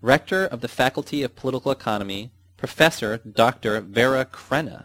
[0.00, 3.80] Rector of the Faculty of Political Economy, Professor Dr.
[3.80, 4.84] Vera Krenna.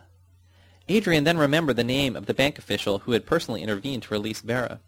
[0.88, 4.42] Adrian then remembered the name of the bank official who had personally intervened to release
[4.42, 4.80] Vera.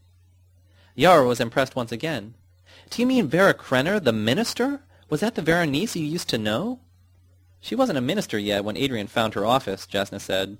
[0.95, 2.35] Yara was impressed once again.
[2.89, 4.81] Do you mean Vera Krenner, the minister?
[5.09, 6.79] Was that the Veronese you used to know?
[7.59, 10.57] She wasn't a minister yet when Adrian found her office, Jasna said.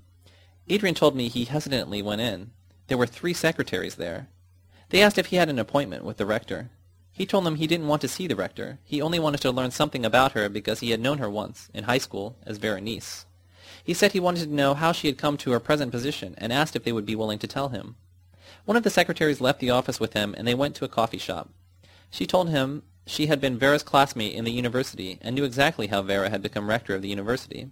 [0.70, 2.52] Adrian told me he hesitantly went in.
[2.88, 4.28] There were three secretaries there.
[4.90, 6.70] They asked if he had an appointment with the rector.
[7.12, 8.80] He told them he didn't want to see the rector.
[8.84, 11.86] He only wanted to learn something about her because he had known her once, in
[11.86, 13.26] high school, as Berenice.
[13.88, 16.52] He said he wanted to know how she had come to her present position, and
[16.52, 17.96] asked if they would be willing to tell him.
[18.66, 21.18] One of the secretaries left the office with him, and they went to a coffee
[21.18, 21.52] shop.
[22.12, 26.02] She told him she had been Vera's classmate in the university, and knew exactly how
[26.02, 27.72] Vera had become rector of the university.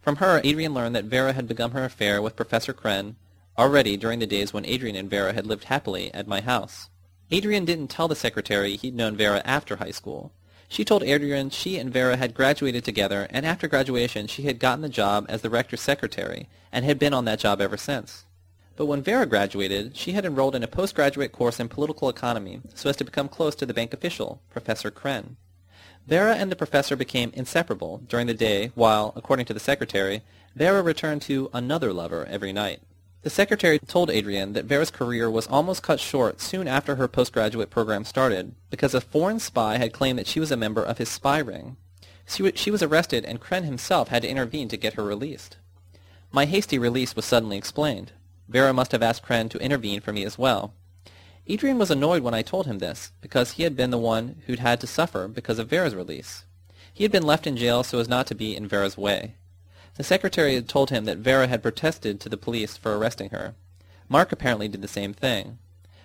[0.00, 3.14] From her, Adrian learned that Vera had begun her affair with Professor Kren
[3.56, 6.90] already during the days when Adrian and Vera had lived happily at my house.
[7.30, 10.32] Adrian didn't tell the secretary he'd known Vera after high school.
[10.68, 14.82] She told Adrian she and Vera had graduated together, and after graduation she had gotten
[14.82, 18.24] the job as the rector's secretary, and had been on that job ever since.
[18.76, 22.90] But when Vera graduated, she had enrolled in a postgraduate course in political economy so
[22.90, 25.36] as to become close to the bank official, Professor Kren.
[26.06, 30.22] Vera and the professor became inseparable during the day while, according to the secretary,
[30.54, 32.80] Vera returned to another lover every night.
[33.22, 37.70] The secretary told Adrian that Vera's career was almost cut short soon after her postgraduate
[37.70, 41.08] program started because a foreign spy had claimed that she was a member of his
[41.08, 41.76] spy ring.
[42.26, 45.56] She was arrested and Kren himself had to intervene to get her released.
[46.30, 48.12] My hasty release was suddenly explained.
[48.48, 50.74] Vera must have asked Kren to intervene for me as well.
[51.48, 54.58] Adrian was annoyed when I told him this, because he had been the one who'd
[54.58, 56.44] had to suffer because of Vera's release.
[56.92, 59.36] He had been left in jail so as not to be in Vera's way.
[59.96, 63.54] The secretary had told him that Vera had protested to the police for arresting her.
[64.10, 65.58] Mark apparently did the same thing.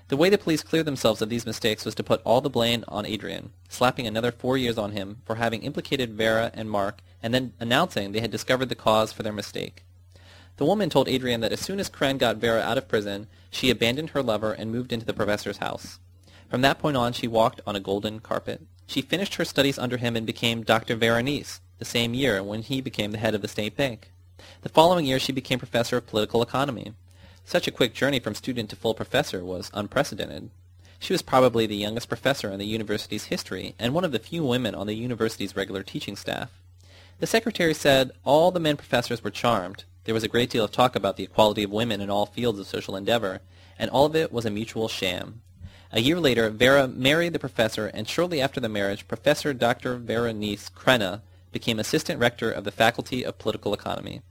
[0.08, 2.86] The way the police cleared themselves of these mistakes was to put all the blame
[2.88, 7.34] on Adrian, slapping another four years on him for having implicated Vera and Mark, and
[7.34, 9.84] then announcing they had discovered the cause for their mistake.
[10.56, 13.70] The woman told Adrian that as soon as Kren got Vera out of prison, she
[13.70, 16.00] abandoned her lover and moved into the professor's house.
[16.50, 18.62] From that point on, she walked on a golden carpet.
[18.88, 20.96] She finished her studies under him and became Dr.
[20.96, 24.12] Veronese the same year when he became the head of the state bank.
[24.62, 26.94] The following year, she became professor of political economy.
[27.44, 30.52] Such a quick journey from student to full professor was unprecedented.
[31.00, 34.44] She was probably the youngest professor in the university's history and one of the few
[34.44, 36.52] women on the university's regular teaching staff.
[37.20, 40.72] The secretary said all the men professors were charmed, there was a great deal of
[40.72, 43.42] talk about the equality of women in all fields of social endeavor,
[43.80, 45.42] and all of it was a mutual sham.
[45.92, 49.98] A year later, Vera married the professor, and shortly after the marriage, Professor Dr.
[49.98, 51.22] Veronese Krenna
[51.52, 54.22] became assistant rector of the Faculty of Political Economy.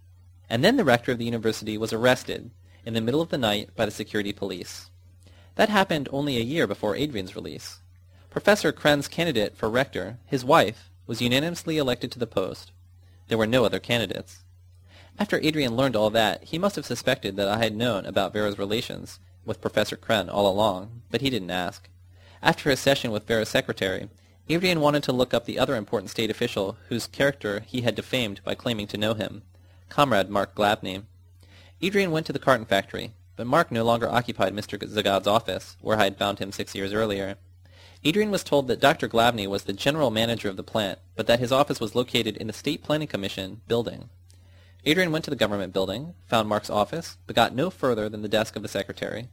[0.49, 2.51] And then the rector of the university was arrested
[2.85, 4.91] in the middle of the night by the security police.
[5.57, 7.81] That happened only a year before Adrian's release.
[8.31, 12.73] Professor Kren's candidate for rector, his wife, was unanimously elected to the post.
[13.29, 14.45] There were no other candidates.
[15.19, 18.59] After Adrian learned all that, he must have suspected that I had known about Vera's
[18.59, 21.89] relations with Professor Kren all along, but he didn't ask.
[22.43, 24.09] After his session with Vera's secretary,
[24.51, 28.41] Adrian wanted to look up the other important state official whose character he had defamed
[28.43, 29.43] by claiming to know him,
[29.89, 31.05] Comrade Mark Glavny.
[31.81, 34.77] Adrian went to the carton factory, but Mark no longer occupied Mr.
[34.77, 37.37] Zagad's office, where I had found him six years earlier.
[38.03, 39.09] Adrian was told that Dr.
[39.09, 42.49] Glavny was the general manager of the plant, but that his office was located in
[42.49, 44.09] the State Planning Commission building.
[44.85, 48.29] Adrian went to the government building, found Mark's office, but got no further than the
[48.29, 49.29] desk of the secretary.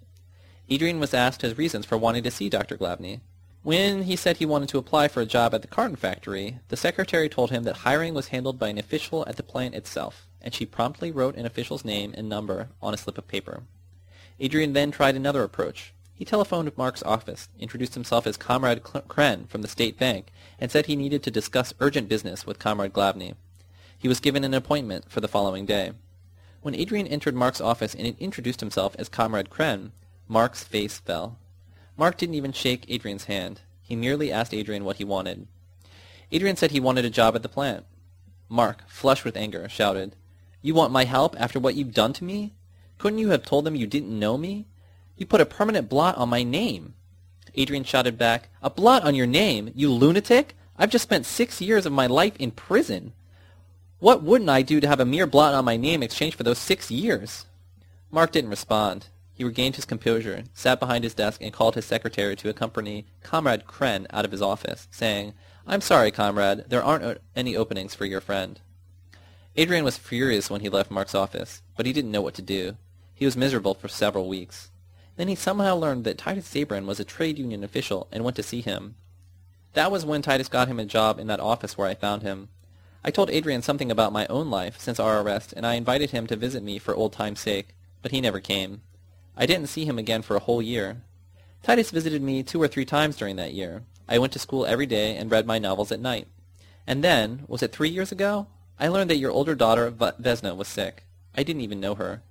[0.70, 2.78] Adrian was asked his reasons for wanting to see Dr.
[2.78, 3.22] Glavny.
[3.68, 6.78] When he said he wanted to apply for a job at the carton factory, the
[6.78, 10.54] secretary told him that hiring was handled by an official at the plant itself, and
[10.54, 13.64] she promptly wrote an official's name and number on a slip of paper.
[14.40, 15.94] Adrian then tried another approach.
[16.14, 20.86] He telephoned Mark's office, introduced himself as Comrade Kren from the State Bank, and said
[20.86, 23.36] he needed to discuss urgent business with Comrade Glavny.
[23.98, 25.92] He was given an appointment for the following day.
[26.62, 29.92] When Adrian entered Mark's office and introduced himself as Comrade Kren,
[30.30, 31.38] Mark's face fell.
[31.98, 33.62] Mark didn't even shake Adrian's hand.
[33.82, 35.48] He merely asked Adrian what he wanted.
[36.32, 37.86] Adrian said he wanted a job at the plant.
[38.50, 40.16] Mark, flushed with anger, shouted,
[40.62, 42.54] You want my help after what you've done to me?
[42.98, 44.68] Couldn't you have told them you didn't know me?
[45.16, 46.94] You put a permanent blot on my name.
[47.56, 50.56] Adrian shouted back, A blot on your name, you lunatic?
[50.78, 53.14] I've just spent six years of my life in prison.
[54.00, 56.60] What wouldn't I do to have a mere blot on my name exchanged for those
[56.60, 57.46] six years?
[58.12, 59.08] Mark didn't respond.
[59.38, 63.68] He regained his composure, sat behind his desk, and called his secretary to accompany Comrade
[63.68, 65.36] Kren out of his office, saying,
[65.68, 68.60] I'm sorry, comrade, there aren't any openings for your friend.
[69.56, 72.78] Adrian was furious when he left Mark's office, but he didn't know what to do.
[73.14, 74.72] He was miserable for several weeks.
[75.18, 78.44] Then he somehow learned that Titus Zabrin was a trade union official and went to
[78.44, 78.96] see him.
[79.74, 82.50] That was when Titus got him a job in that office where I found him.
[83.04, 86.26] I told Adrian something about my own life since our arrest, and I invited him
[86.26, 88.82] to visit me for old time's sake, but he never came.
[89.38, 91.04] I didn't see him again for a whole year.
[91.62, 93.84] Titus visited me two or three times during that year.
[94.10, 96.28] I went to school every day and read my novels at night.
[96.88, 98.48] And then, was it three years ago?
[98.80, 101.04] I learned that your older daughter, Vesna, was sick.
[101.36, 102.24] I didn't even know her.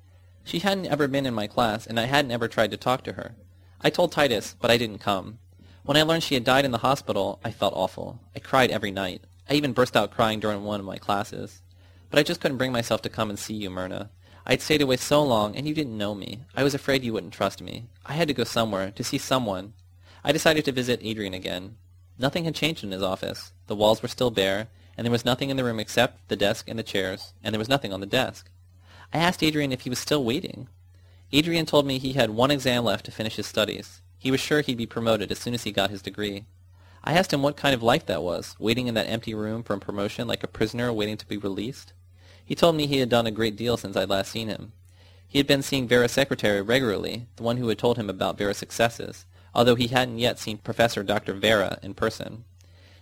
[0.42, 3.12] She hadn't ever been in my class, and I hadn't ever tried to talk to
[3.12, 3.36] her.
[3.80, 5.38] I told Titus, but I didn't come.
[5.84, 8.20] When I learned she had died in the hospital, I felt awful.
[8.34, 9.22] I cried every night.
[9.48, 11.62] I even burst out crying during one of my classes.
[12.11, 14.11] But I just couldn't bring myself to come and see you, Myrna.
[14.49, 16.42] I'd stayed away so long, and you didn't know me.
[16.55, 17.86] I was afraid you wouldn't trust me.
[18.07, 19.72] I had to go somewhere, to see someone.
[20.22, 21.76] I decided to visit Adrian again.
[22.16, 23.53] Nothing had changed in his office.
[23.66, 26.68] The walls were still bare, and there was nothing in the room except the desk
[26.68, 28.49] and the chairs, and there was nothing on the desk.
[29.12, 30.68] I asked Adrian if he was still waiting.
[31.32, 34.01] Adrian told me he had one exam left to finish his studies.
[34.16, 36.44] He was sure he'd be promoted as soon as he got his degree.
[37.03, 39.74] I asked him what kind of life that was, waiting in that empty room for
[39.74, 41.92] a promotion like a prisoner waiting to be released.
[42.47, 44.72] He told me he had done a great deal since I'd last seen him.
[45.26, 48.57] He had been seeing Vera's secretary regularly, the one who had told him about Vera's
[48.57, 51.34] successes, although he hadn't yet seen Professor Dr.
[51.34, 52.44] Vera in person.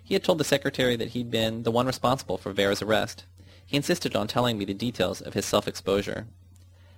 [0.03, 3.25] He had told the secretary that he'd been the one responsible for Vera's arrest.
[3.67, 6.27] He insisted on telling me the details of his self-exposure.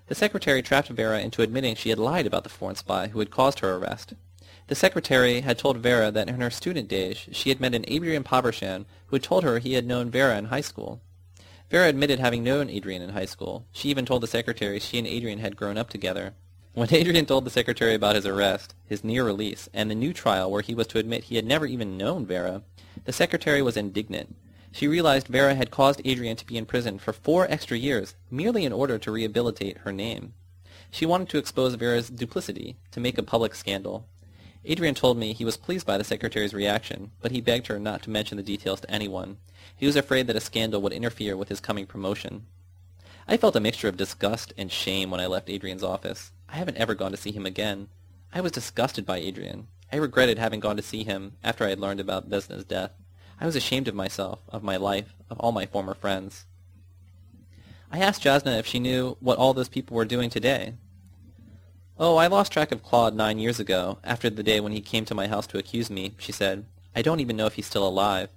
[0.06, 3.32] The secretary trapped Vera into admitting she had lied about the foreign spy who had
[3.32, 4.14] caused her arrest.
[4.68, 8.22] The secretary had told Vera that in her student days she had met an Adrian
[8.22, 11.00] Povershan who had told her he had known Vera in high school.
[11.68, 13.66] Vera admitted having known Adrian in high school.
[13.72, 16.34] She even told the secretary she and Adrian had grown up together.
[16.74, 20.50] When Adrian told the secretary about his arrest, his near release, and the new trial
[20.50, 22.62] where he was to admit he had never even known Vera,
[23.04, 24.36] the secretary was indignant.
[24.70, 28.64] She realized Vera had caused Adrian to be in prison for four extra years merely
[28.64, 30.34] in order to rehabilitate her name.
[30.90, 34.06] She wanted to expose Vera's duplicity, to make a public scandal.
[34.68, 38.02] Adrian told me he was pleased by the secretary's reaction, but he begged her not
[38.02, 39.36] to mention the details to anyone.
[39.76, 42.46] He was afraid that a scandal would interfere with his coming promotion.
[43.28, 46.32] I felt a mixture of disgust and shame when I left Adrian's office.
[46.48, 47.88] I haven't ever gone to see him again.
[48.34, 49.68] I was disgusted by Adrian.
[49.92, 52.90] I regretted having gone to see him after I had learned about Vesna's death.
[53.40, 56.44] I was ashamed of myself, of my life, of all my former friends.
[57.92, 60.74] I asked Jasna if she knew what all those people were doing today.
[61.98, 65.06] Oh, I lost track of Claude nine years ago, after the day when he came
[65.06, 66.66] to my house to accuse me, she said.
[66.94, 68.28] I don't even know if he's still alive.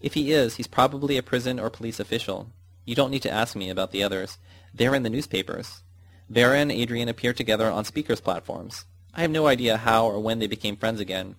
[0.00, 2.52] If he is, he's probably a prison or police official.
[2.84, 4.38] You don't need to ask me about the others.
[4.72, 5.82] They're in the newspapers.
[6.28, 8.84] Vera and Adrian appear together on speakers' platforms.
[9.12, 11.34] I have no idea how or when they became friends again.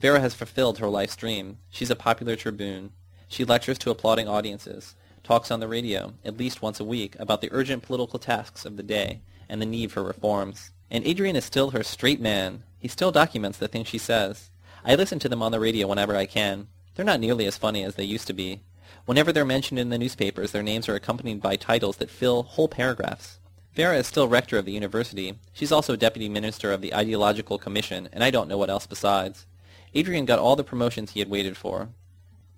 [0.00, 1.58] Vera has fulfilled her life's dream.
[1.70, 2.90] She's a popular tribune.
[3.28, 7.42] She lectures to applauding audiences, talks on the radio, at least once a week, about
[7.42, 10.71] the urgent political tasks of the day and the need for reforms.
[10.92, 12.64] And Adrian is still her straight man.
[12.78, 14.50] He still documents the things she says.
[14.84, 16.68] I listen to them on the radio whenever I can.
[16.94, 18.60] They're not nearly as funny as they used to be.
[19.06, 22.68] Whenever they're mentioned in the newspapers, their names are accompanied by titles that fill whole
[22.68, 23.38] paragraphs.
[23.74, 25.38] Vera is still rector of the university.
[25.54, 29.46] She's also deputy minister of the ideological commission, and I don't know what else besides.
[29.94, 31.88] Adrian got all the promotions he had waited for.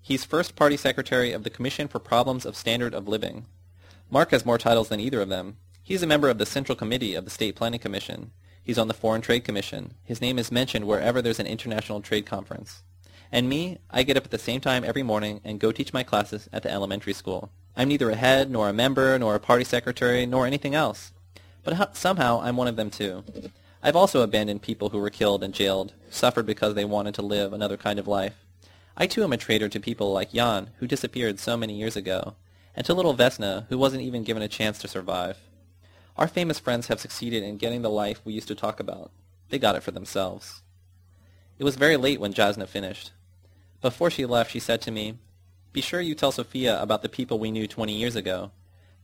[0.02, 3.46] He's first party secretary of the Commission for Problems of Standard of Living.
[4.10, 5.56] Mark has more titles than either of them.
[5.86, 8.30] He's a member of the Central Committee of the State Planning Commission.
[8.62, 9.92] He's on the Foreign Trade Commission.
[10.02, 12.82] His name is mentioned wherever there's an international trade conference.
[13.30, 16.02] And me, I get up at the same time every morning and go teach my
[16.02, 17.50] classes at the elementary school.
[17.76, 21.12] I'm neither a head, nor a member, nor a party secretary, nor anything else.
[21.64, 23.22] But somehow I'm one of them too.
[23.82, 27.52] I've also abandoned people who were killed and jailed, suffered because they wanted to live
[27.52, 28.46] another kind of life.
[28.96, 32.36] I too am a traitor to people like Jan, who disappeared so many years ago,
[32.74, 35.36] and to little Vesna, who wasn't even given a chance to survive.
[36.16, 39.10] Our famous friends have succeeded in getting the life we used to talk about.
[39.48, 40.62] They got it for themselves.
[41.58, 43.10] It was very late when Jasna finished.
[43.80, 45.18] Before she left, she said to me,
[45.72, 48.52] Be sure you tell Sophia about the people we knew 20 years ago.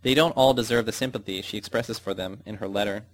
[0.02, 3.04] They don't all deserve the sympathy she expresses for them in her letter.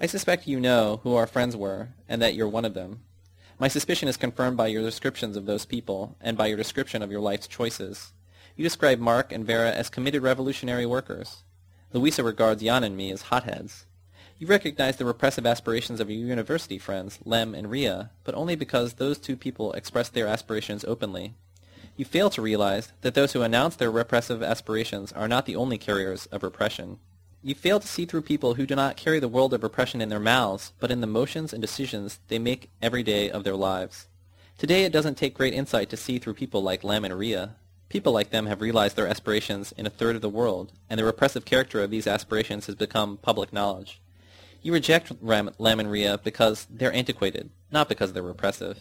[0.00, 3.00] I suspect you know who our friends were, and that you're one of them.
[3.58, 7.10] My suspicion is confirmed by your descriptions of those people, and by your description of
[7.10, 8.12] your life's choices.
[8.56, 11.43] You describe Mark and Vera as committed revolutionary workers.
[11.94, 13.86] Louisa regards Jan and me as hotheads.
[14.40, 18.94] You recognize the repressive aspirations of your university friends, Lem and Ria, but only because
[18.94, 21.34] those two people express their aspirations openly.
[21.96, 25.78] You fail to realize that those who announce their repressive aspirations are not the only
[25.78, 26.98] carriers of repression.
[27.42, 30.08] You fail to see through people who do not carry the world of repression in
[30.08, 34.08] their mouths, but in the motions and decisions they make every day of their lives.
[34.58, 37.54] Today it doesn't take great insight to see through people like Lem and Ria.
[37.88, 41.04] People like them have realized their aspirations in a third of the world, and the
[41.04, 44.00] repressive character of these aspirations has become public knowledge.
[44.62, 48.80] You reject Ram, because they're antiquated, not because they're repressive.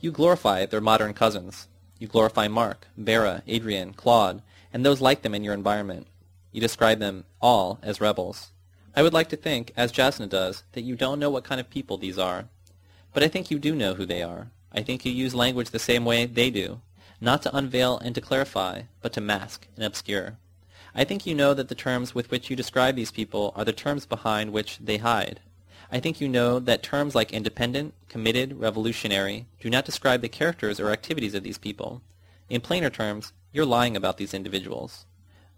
[0.00, 1.68] You glorify their modern cousins.
[1.98, 4.42] You glorify Mark, Vera, Adrian, Claude,
[4.72, 6.06] and those like them in your environment.
[6.50, 8.50] You describe them all as rebels.
[8.96, 11.70] I would like to think, as Jasna does, that you don't know what kind of
[11.70, 12.46] people these are.
[13.12, 14.50] But I think you do know who they are.
[14.72, 16.80] I think you use language the same way they do,
[17.20, 20.38] not to unveil and to clarify, but to mask and obscure.
[20.94, 23.72] I think you know that the terms with which you describe these people are the
[23.72, 25.40] terms behind which they hide.
[25.92, 30.80] I think you know that terms like independent, committed, revolutionary do not describe the characters
[30.80, 32.02] or activities of these people.
[32.48, 35.06] In plainer terms, you're lying about these individuals.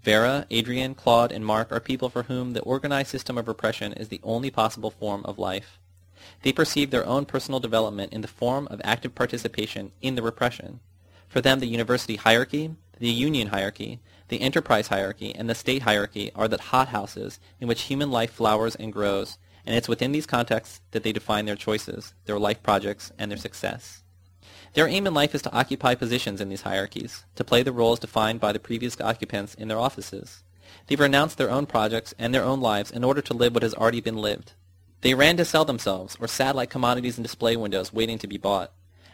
[0.03, 4.09] Vera, Adrian, Claude, and Mark are people for whom the organized system of repression is
[4.09, 5.79] the only possible form of life.
[6.43, 10.81] They perceive their own personal development in the form of active participation in the repression.
[11.33, 16.31] For them, the university hierarchy, the union hierarchy, the enterprise hierarchy, and the state hierarchy
[16.35, 20.83] are the hothouses in which human life flowers and grows, and it's within these contexts
[20.91, 24.03] that they define their choices, their life projects, and their success.
[24.75, 27.99] Their aim in life is to occupy positions in these hierarchies, to play the roles
[27.99, 30.45] defined by the previous occupants in their offices.
[30.87, 33.73] They've renounced their own projects and their own lives in order to live what has
[33.73, 34.53] already been lived.
[35.01, 38.37] They ran to sell themselves, or sat like commodities in display windows waiting to be
[38.37, 38.71] bought.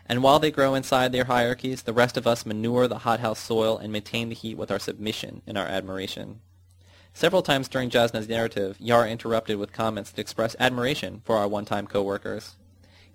[0.09, 3.77] And while they grow inside their hierarchies, the rest of us manure the hothouse soil
[3.77, 6.41] and maintain the heat with our submission and our admiration.
[7.13, 11.87] Several times during Jasna's narrative, Yara interrupted with comments that express admiration for our one-time
[11.87, 12.57] co-workers.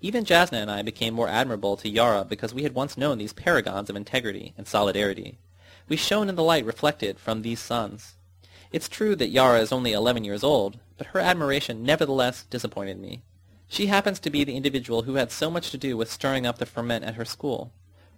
[0.00, 3.32] Even Jasna and I became more admirable to Yara because we had once known these
[3.32, 5.38] paragons of integrity and solidarity.
[5.88, 8.14] We shone in the light reflected from these suns.
[8.70, 13.22] It's true that Yara is only 11 years old, but her admiration nevertheless disappointed me.
[13.74, 16.58] She happens to be the individual who had so much to do with stirring up
[16.58, 17.72] the ferment at her school.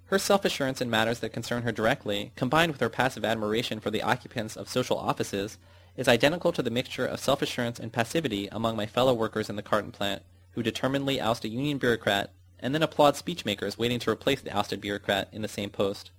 [0.09, 4.03] Her self-assurance in matters that concern her directly, combined with her passive admiration for the
[4.03, 5.57] occupants of social offices,
[5.97, 9.63] is identical to the mixture of self-assurance and passivity among my fellow workers in the
[9.63, 14.43] carton plant, who determinedly oust a union bureaucrat and then applaud speechmakers waiting to replace
[14.43, 16.11] the ousted bureaucrat in the same post.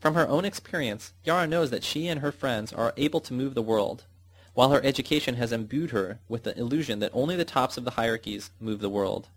[0.00, 3.52] From her own experience, Yara knows that she and her friends are able to move
[3.52, 4.06] the world,
[4.56, 7.90] while her education has imbued her with the illusion that only the tops of the
[7.90, 9.28] hierarchies move the world.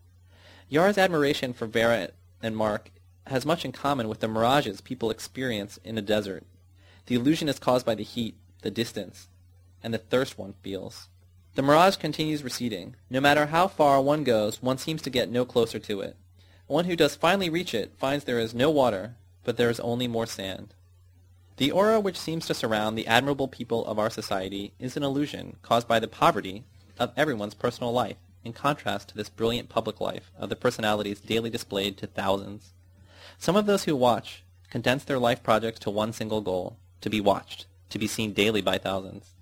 [0.69, 2.11] Yara's admiration for Vera
[2.41, 2.89] and Mark
[3.27, 6.45] has much in common with the mirages people experience in a desert.
[7.07, 9.27] The illusion is caused by the heat, the distance,
[9.83, 11.09] and the thirst one feels.
[11.55, 12.95] The mirage continues receding.
[13.09, 16.15] No matter how far one goes, one seems to get no closer to it.
[16.67, 20.07] One who does finally reach it finds there is no water, but there is only
[20.07, 20.75] more sand.
[21.59, 25.57] The aura which seems to surround the admirable people of our society is an illusion
[25.61, 26.63] caused by the poverty
[26.97, 31.49] of everyone's personal life, in contrast to this brilliant public life of the personalities daily
[31.49, 32.71] displayed to thousands.
[33.37, 37.19] Some of those who watch condense their life projects to one single goal, to be
[37.19, 39.33] watched, to be seen daily by thousands.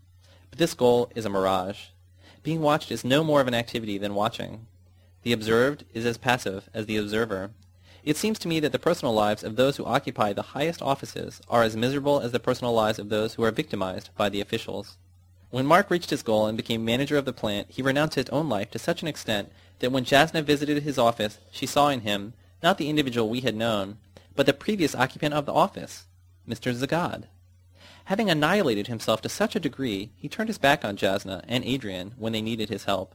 [0.49, 1.89] But this goal is a mirage.
[2.41, 4.65] Being watched is no more of an activity than watching.
[5.22, 7.51] The observed is as passive as the observer.
[8.08, 11.41] It seems to me that the personal lives of those who occupy the highest offices
[11.49, 14.95] are as miserable as the personal lives of those who are victimized by the officials.
[15.49, 18.47] When Mark reached his goal and became manager of the plant, he renounced his own
[18.47, 22.32] life to such an extent that when Jasna visited his office, she saw in him,
[22.64, 23.97] not the individual we had known,
[24.38, 26.05] but the previous occupant of the office,
[26.47, 26.74] Mr.
[26.74, 27.26] Zagad.
[28.05, 32.14] Having annihilated himself to such a degree, he turned his back on Jasna and Adrian
[32.18, 33.14] when they needed his help.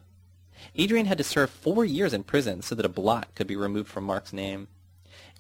[0.75, 3.89] Adrian had to serve four years in prison so that a blot could be removed
[3.89, 4.69] from Mark's name.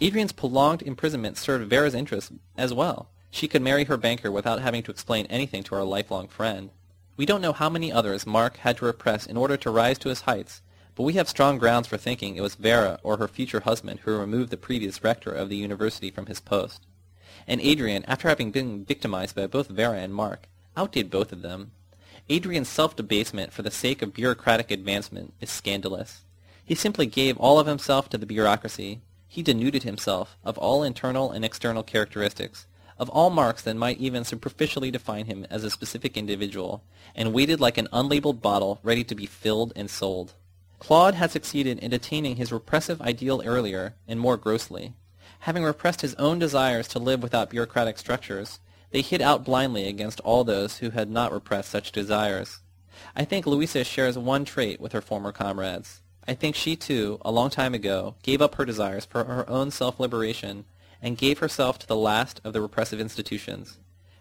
[0.02, 3.08] Adrian's prolonged imprisonment served Vera's interests as well.
[3.30, 6.70] She could marry her banker without having to explain anything to our lifelong friend.
[7.16, 10.08] We don't know how many others Mark had to repress in order to rise to
[10.08, 10.60] his heights,
[10.94, 14.18] but we have strong grounds for thinking it was Vera or her future husband who
[14.18, 16.86] removed the previous rector of the university from his post
[17.46, 21.72] and Adrian, after having been victimized by both Vera and Mark, outdid both of them.
[22.28, 26.24] Adrian's self-debasement for the sake of bureaucratic advancement is scandalous.
[26.64, 29.00] He simply gave all of himself to the bureaucracy.
[29.32, 32.66] He denuded himself of all internal and external characteristics,
[32.98, 37.58] of all marks that might even superficially define him as a specific individual, and waited
[37.58, 40.34] like an unlabeled bottle ready to be filled and sold.
[40.78, 44.92] Claude had succeeded in attaining his repressive ideal earlier and more grossly.
[45.38, 48.60] Having repressed his own desires to live without bureaucratic structures,
[48.90, 52.60] they hit out blindly against all those who had not repressed such desires.
[53.16, 56.01] I think Louisa shares one trait with her former comrades.
[56.26, 59.70] I think she too, a long time ago, gave up her desires for her own
[59.70, 60.64] self-liberation
[61.00, 63.78] and gave herself to the last of the repressive institutions,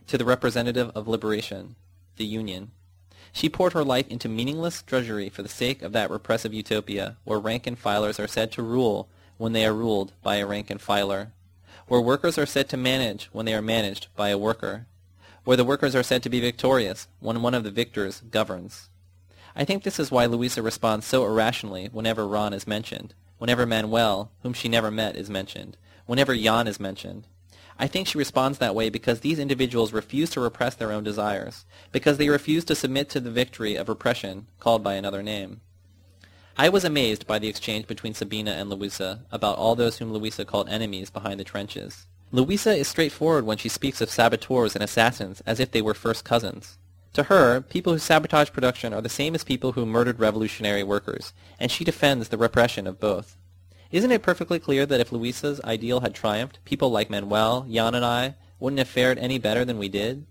[0.07, 1.75] to the representative of liberation,
[2.17, 2.71] the Union.
[3.31, 7.39] She poured her life into meaningless drudgery for the sake of that repressive utopia where
[7.39, 10.81] rank and filers are said to rule when they are ruled by a rank and
[10.81, 11.31] filer,
[11.87, 14.85] where workers are said to manage when they are managed by a worker,
[15.43, 18.89] where the workers are said to be victorious when one of the victors governs.
[19.55, 24.31] I think this is why Louisa responds so irrationally whenever Ron is mentioned, whenever Manuel,
[24.43, 27.27] whom she never met, is mentioned, whenever Jan is mentioned.
[27.77, 31.65] I think she responds that way because these individuals refuse to repress their own desires,
[31.91, 35.61] because they refuse to submit to the victory of repression called by another name.
[36.57, 40.45] I was amazed by the exchange between Sabina and Louisa about all those whom Louisa
[40.45, 42.05] called enemies behind the trenches.
[42.31, 46.23] Louisa is straightforward when she speaks of saboteurs and assassins as if they were first
[46.23, 46.77] cousins.
[47.13, 51.33] To her, people who sabotage production are the same as people who murdered revolutionary workers,
[51.59, 53.35] and she defends the repression of both.
[53.91, 58.05] Isn't it perfectly clear that if Luisa's ideal had triumphed, people like Manuel, Jan, and
[58.05, 60.25] I wouldn't have fared any better than we did?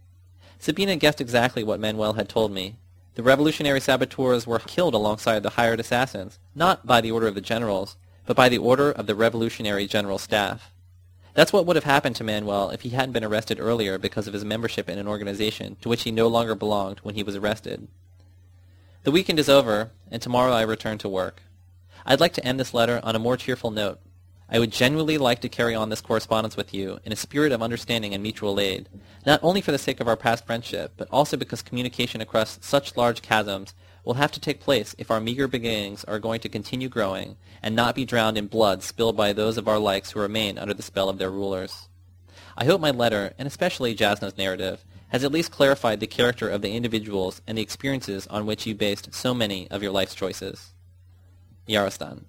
[0.58, 2.76] Sabina guessed exactly what Manuel had told me,
[3.14, 7.42] the revolutionary saboteurs were killed alongside the hired assassins, not by the order of the
[7.42, 10.72] generals, but by the order of the revolutionary general staff.
[11.34, 14.34] That's what would have happened to Manuel if he hadn't been arrested earlier because of
[14.34, 17.88] his membership in an organization to which he no longer belonged when he was arrested.
[19.04, 21.42] The weekend is over, and tomorrow I return to work.
[22.04, 24.00] I'd like to end this letter on a more cheerful note.
[24.52, 27.62] I would genuinely like to carry on this correspondence with you in a spirit of
[27.62, 28.88] understanding and mutual aid,
[29.24, 32.96] not only for the sake of our past friendship, but also because communication across such
[32.96, 33.74] large chasms
[34.04, 37.76] will have to take place if our meager beginnings are going to continue growing and
[37.76, 40.82] not be drowned in blood spilled by those of our likes who remain under the
[40.82, 41.88] spell of their rulers.
[42.56, 46.62] I hope my letter, and especially Jasna's narrative, has at least clarified the character of
[46.62, 50.72] the individuals and the experiences on which you based so many of your life's choices.
[51.68, 52.24] Yarostan.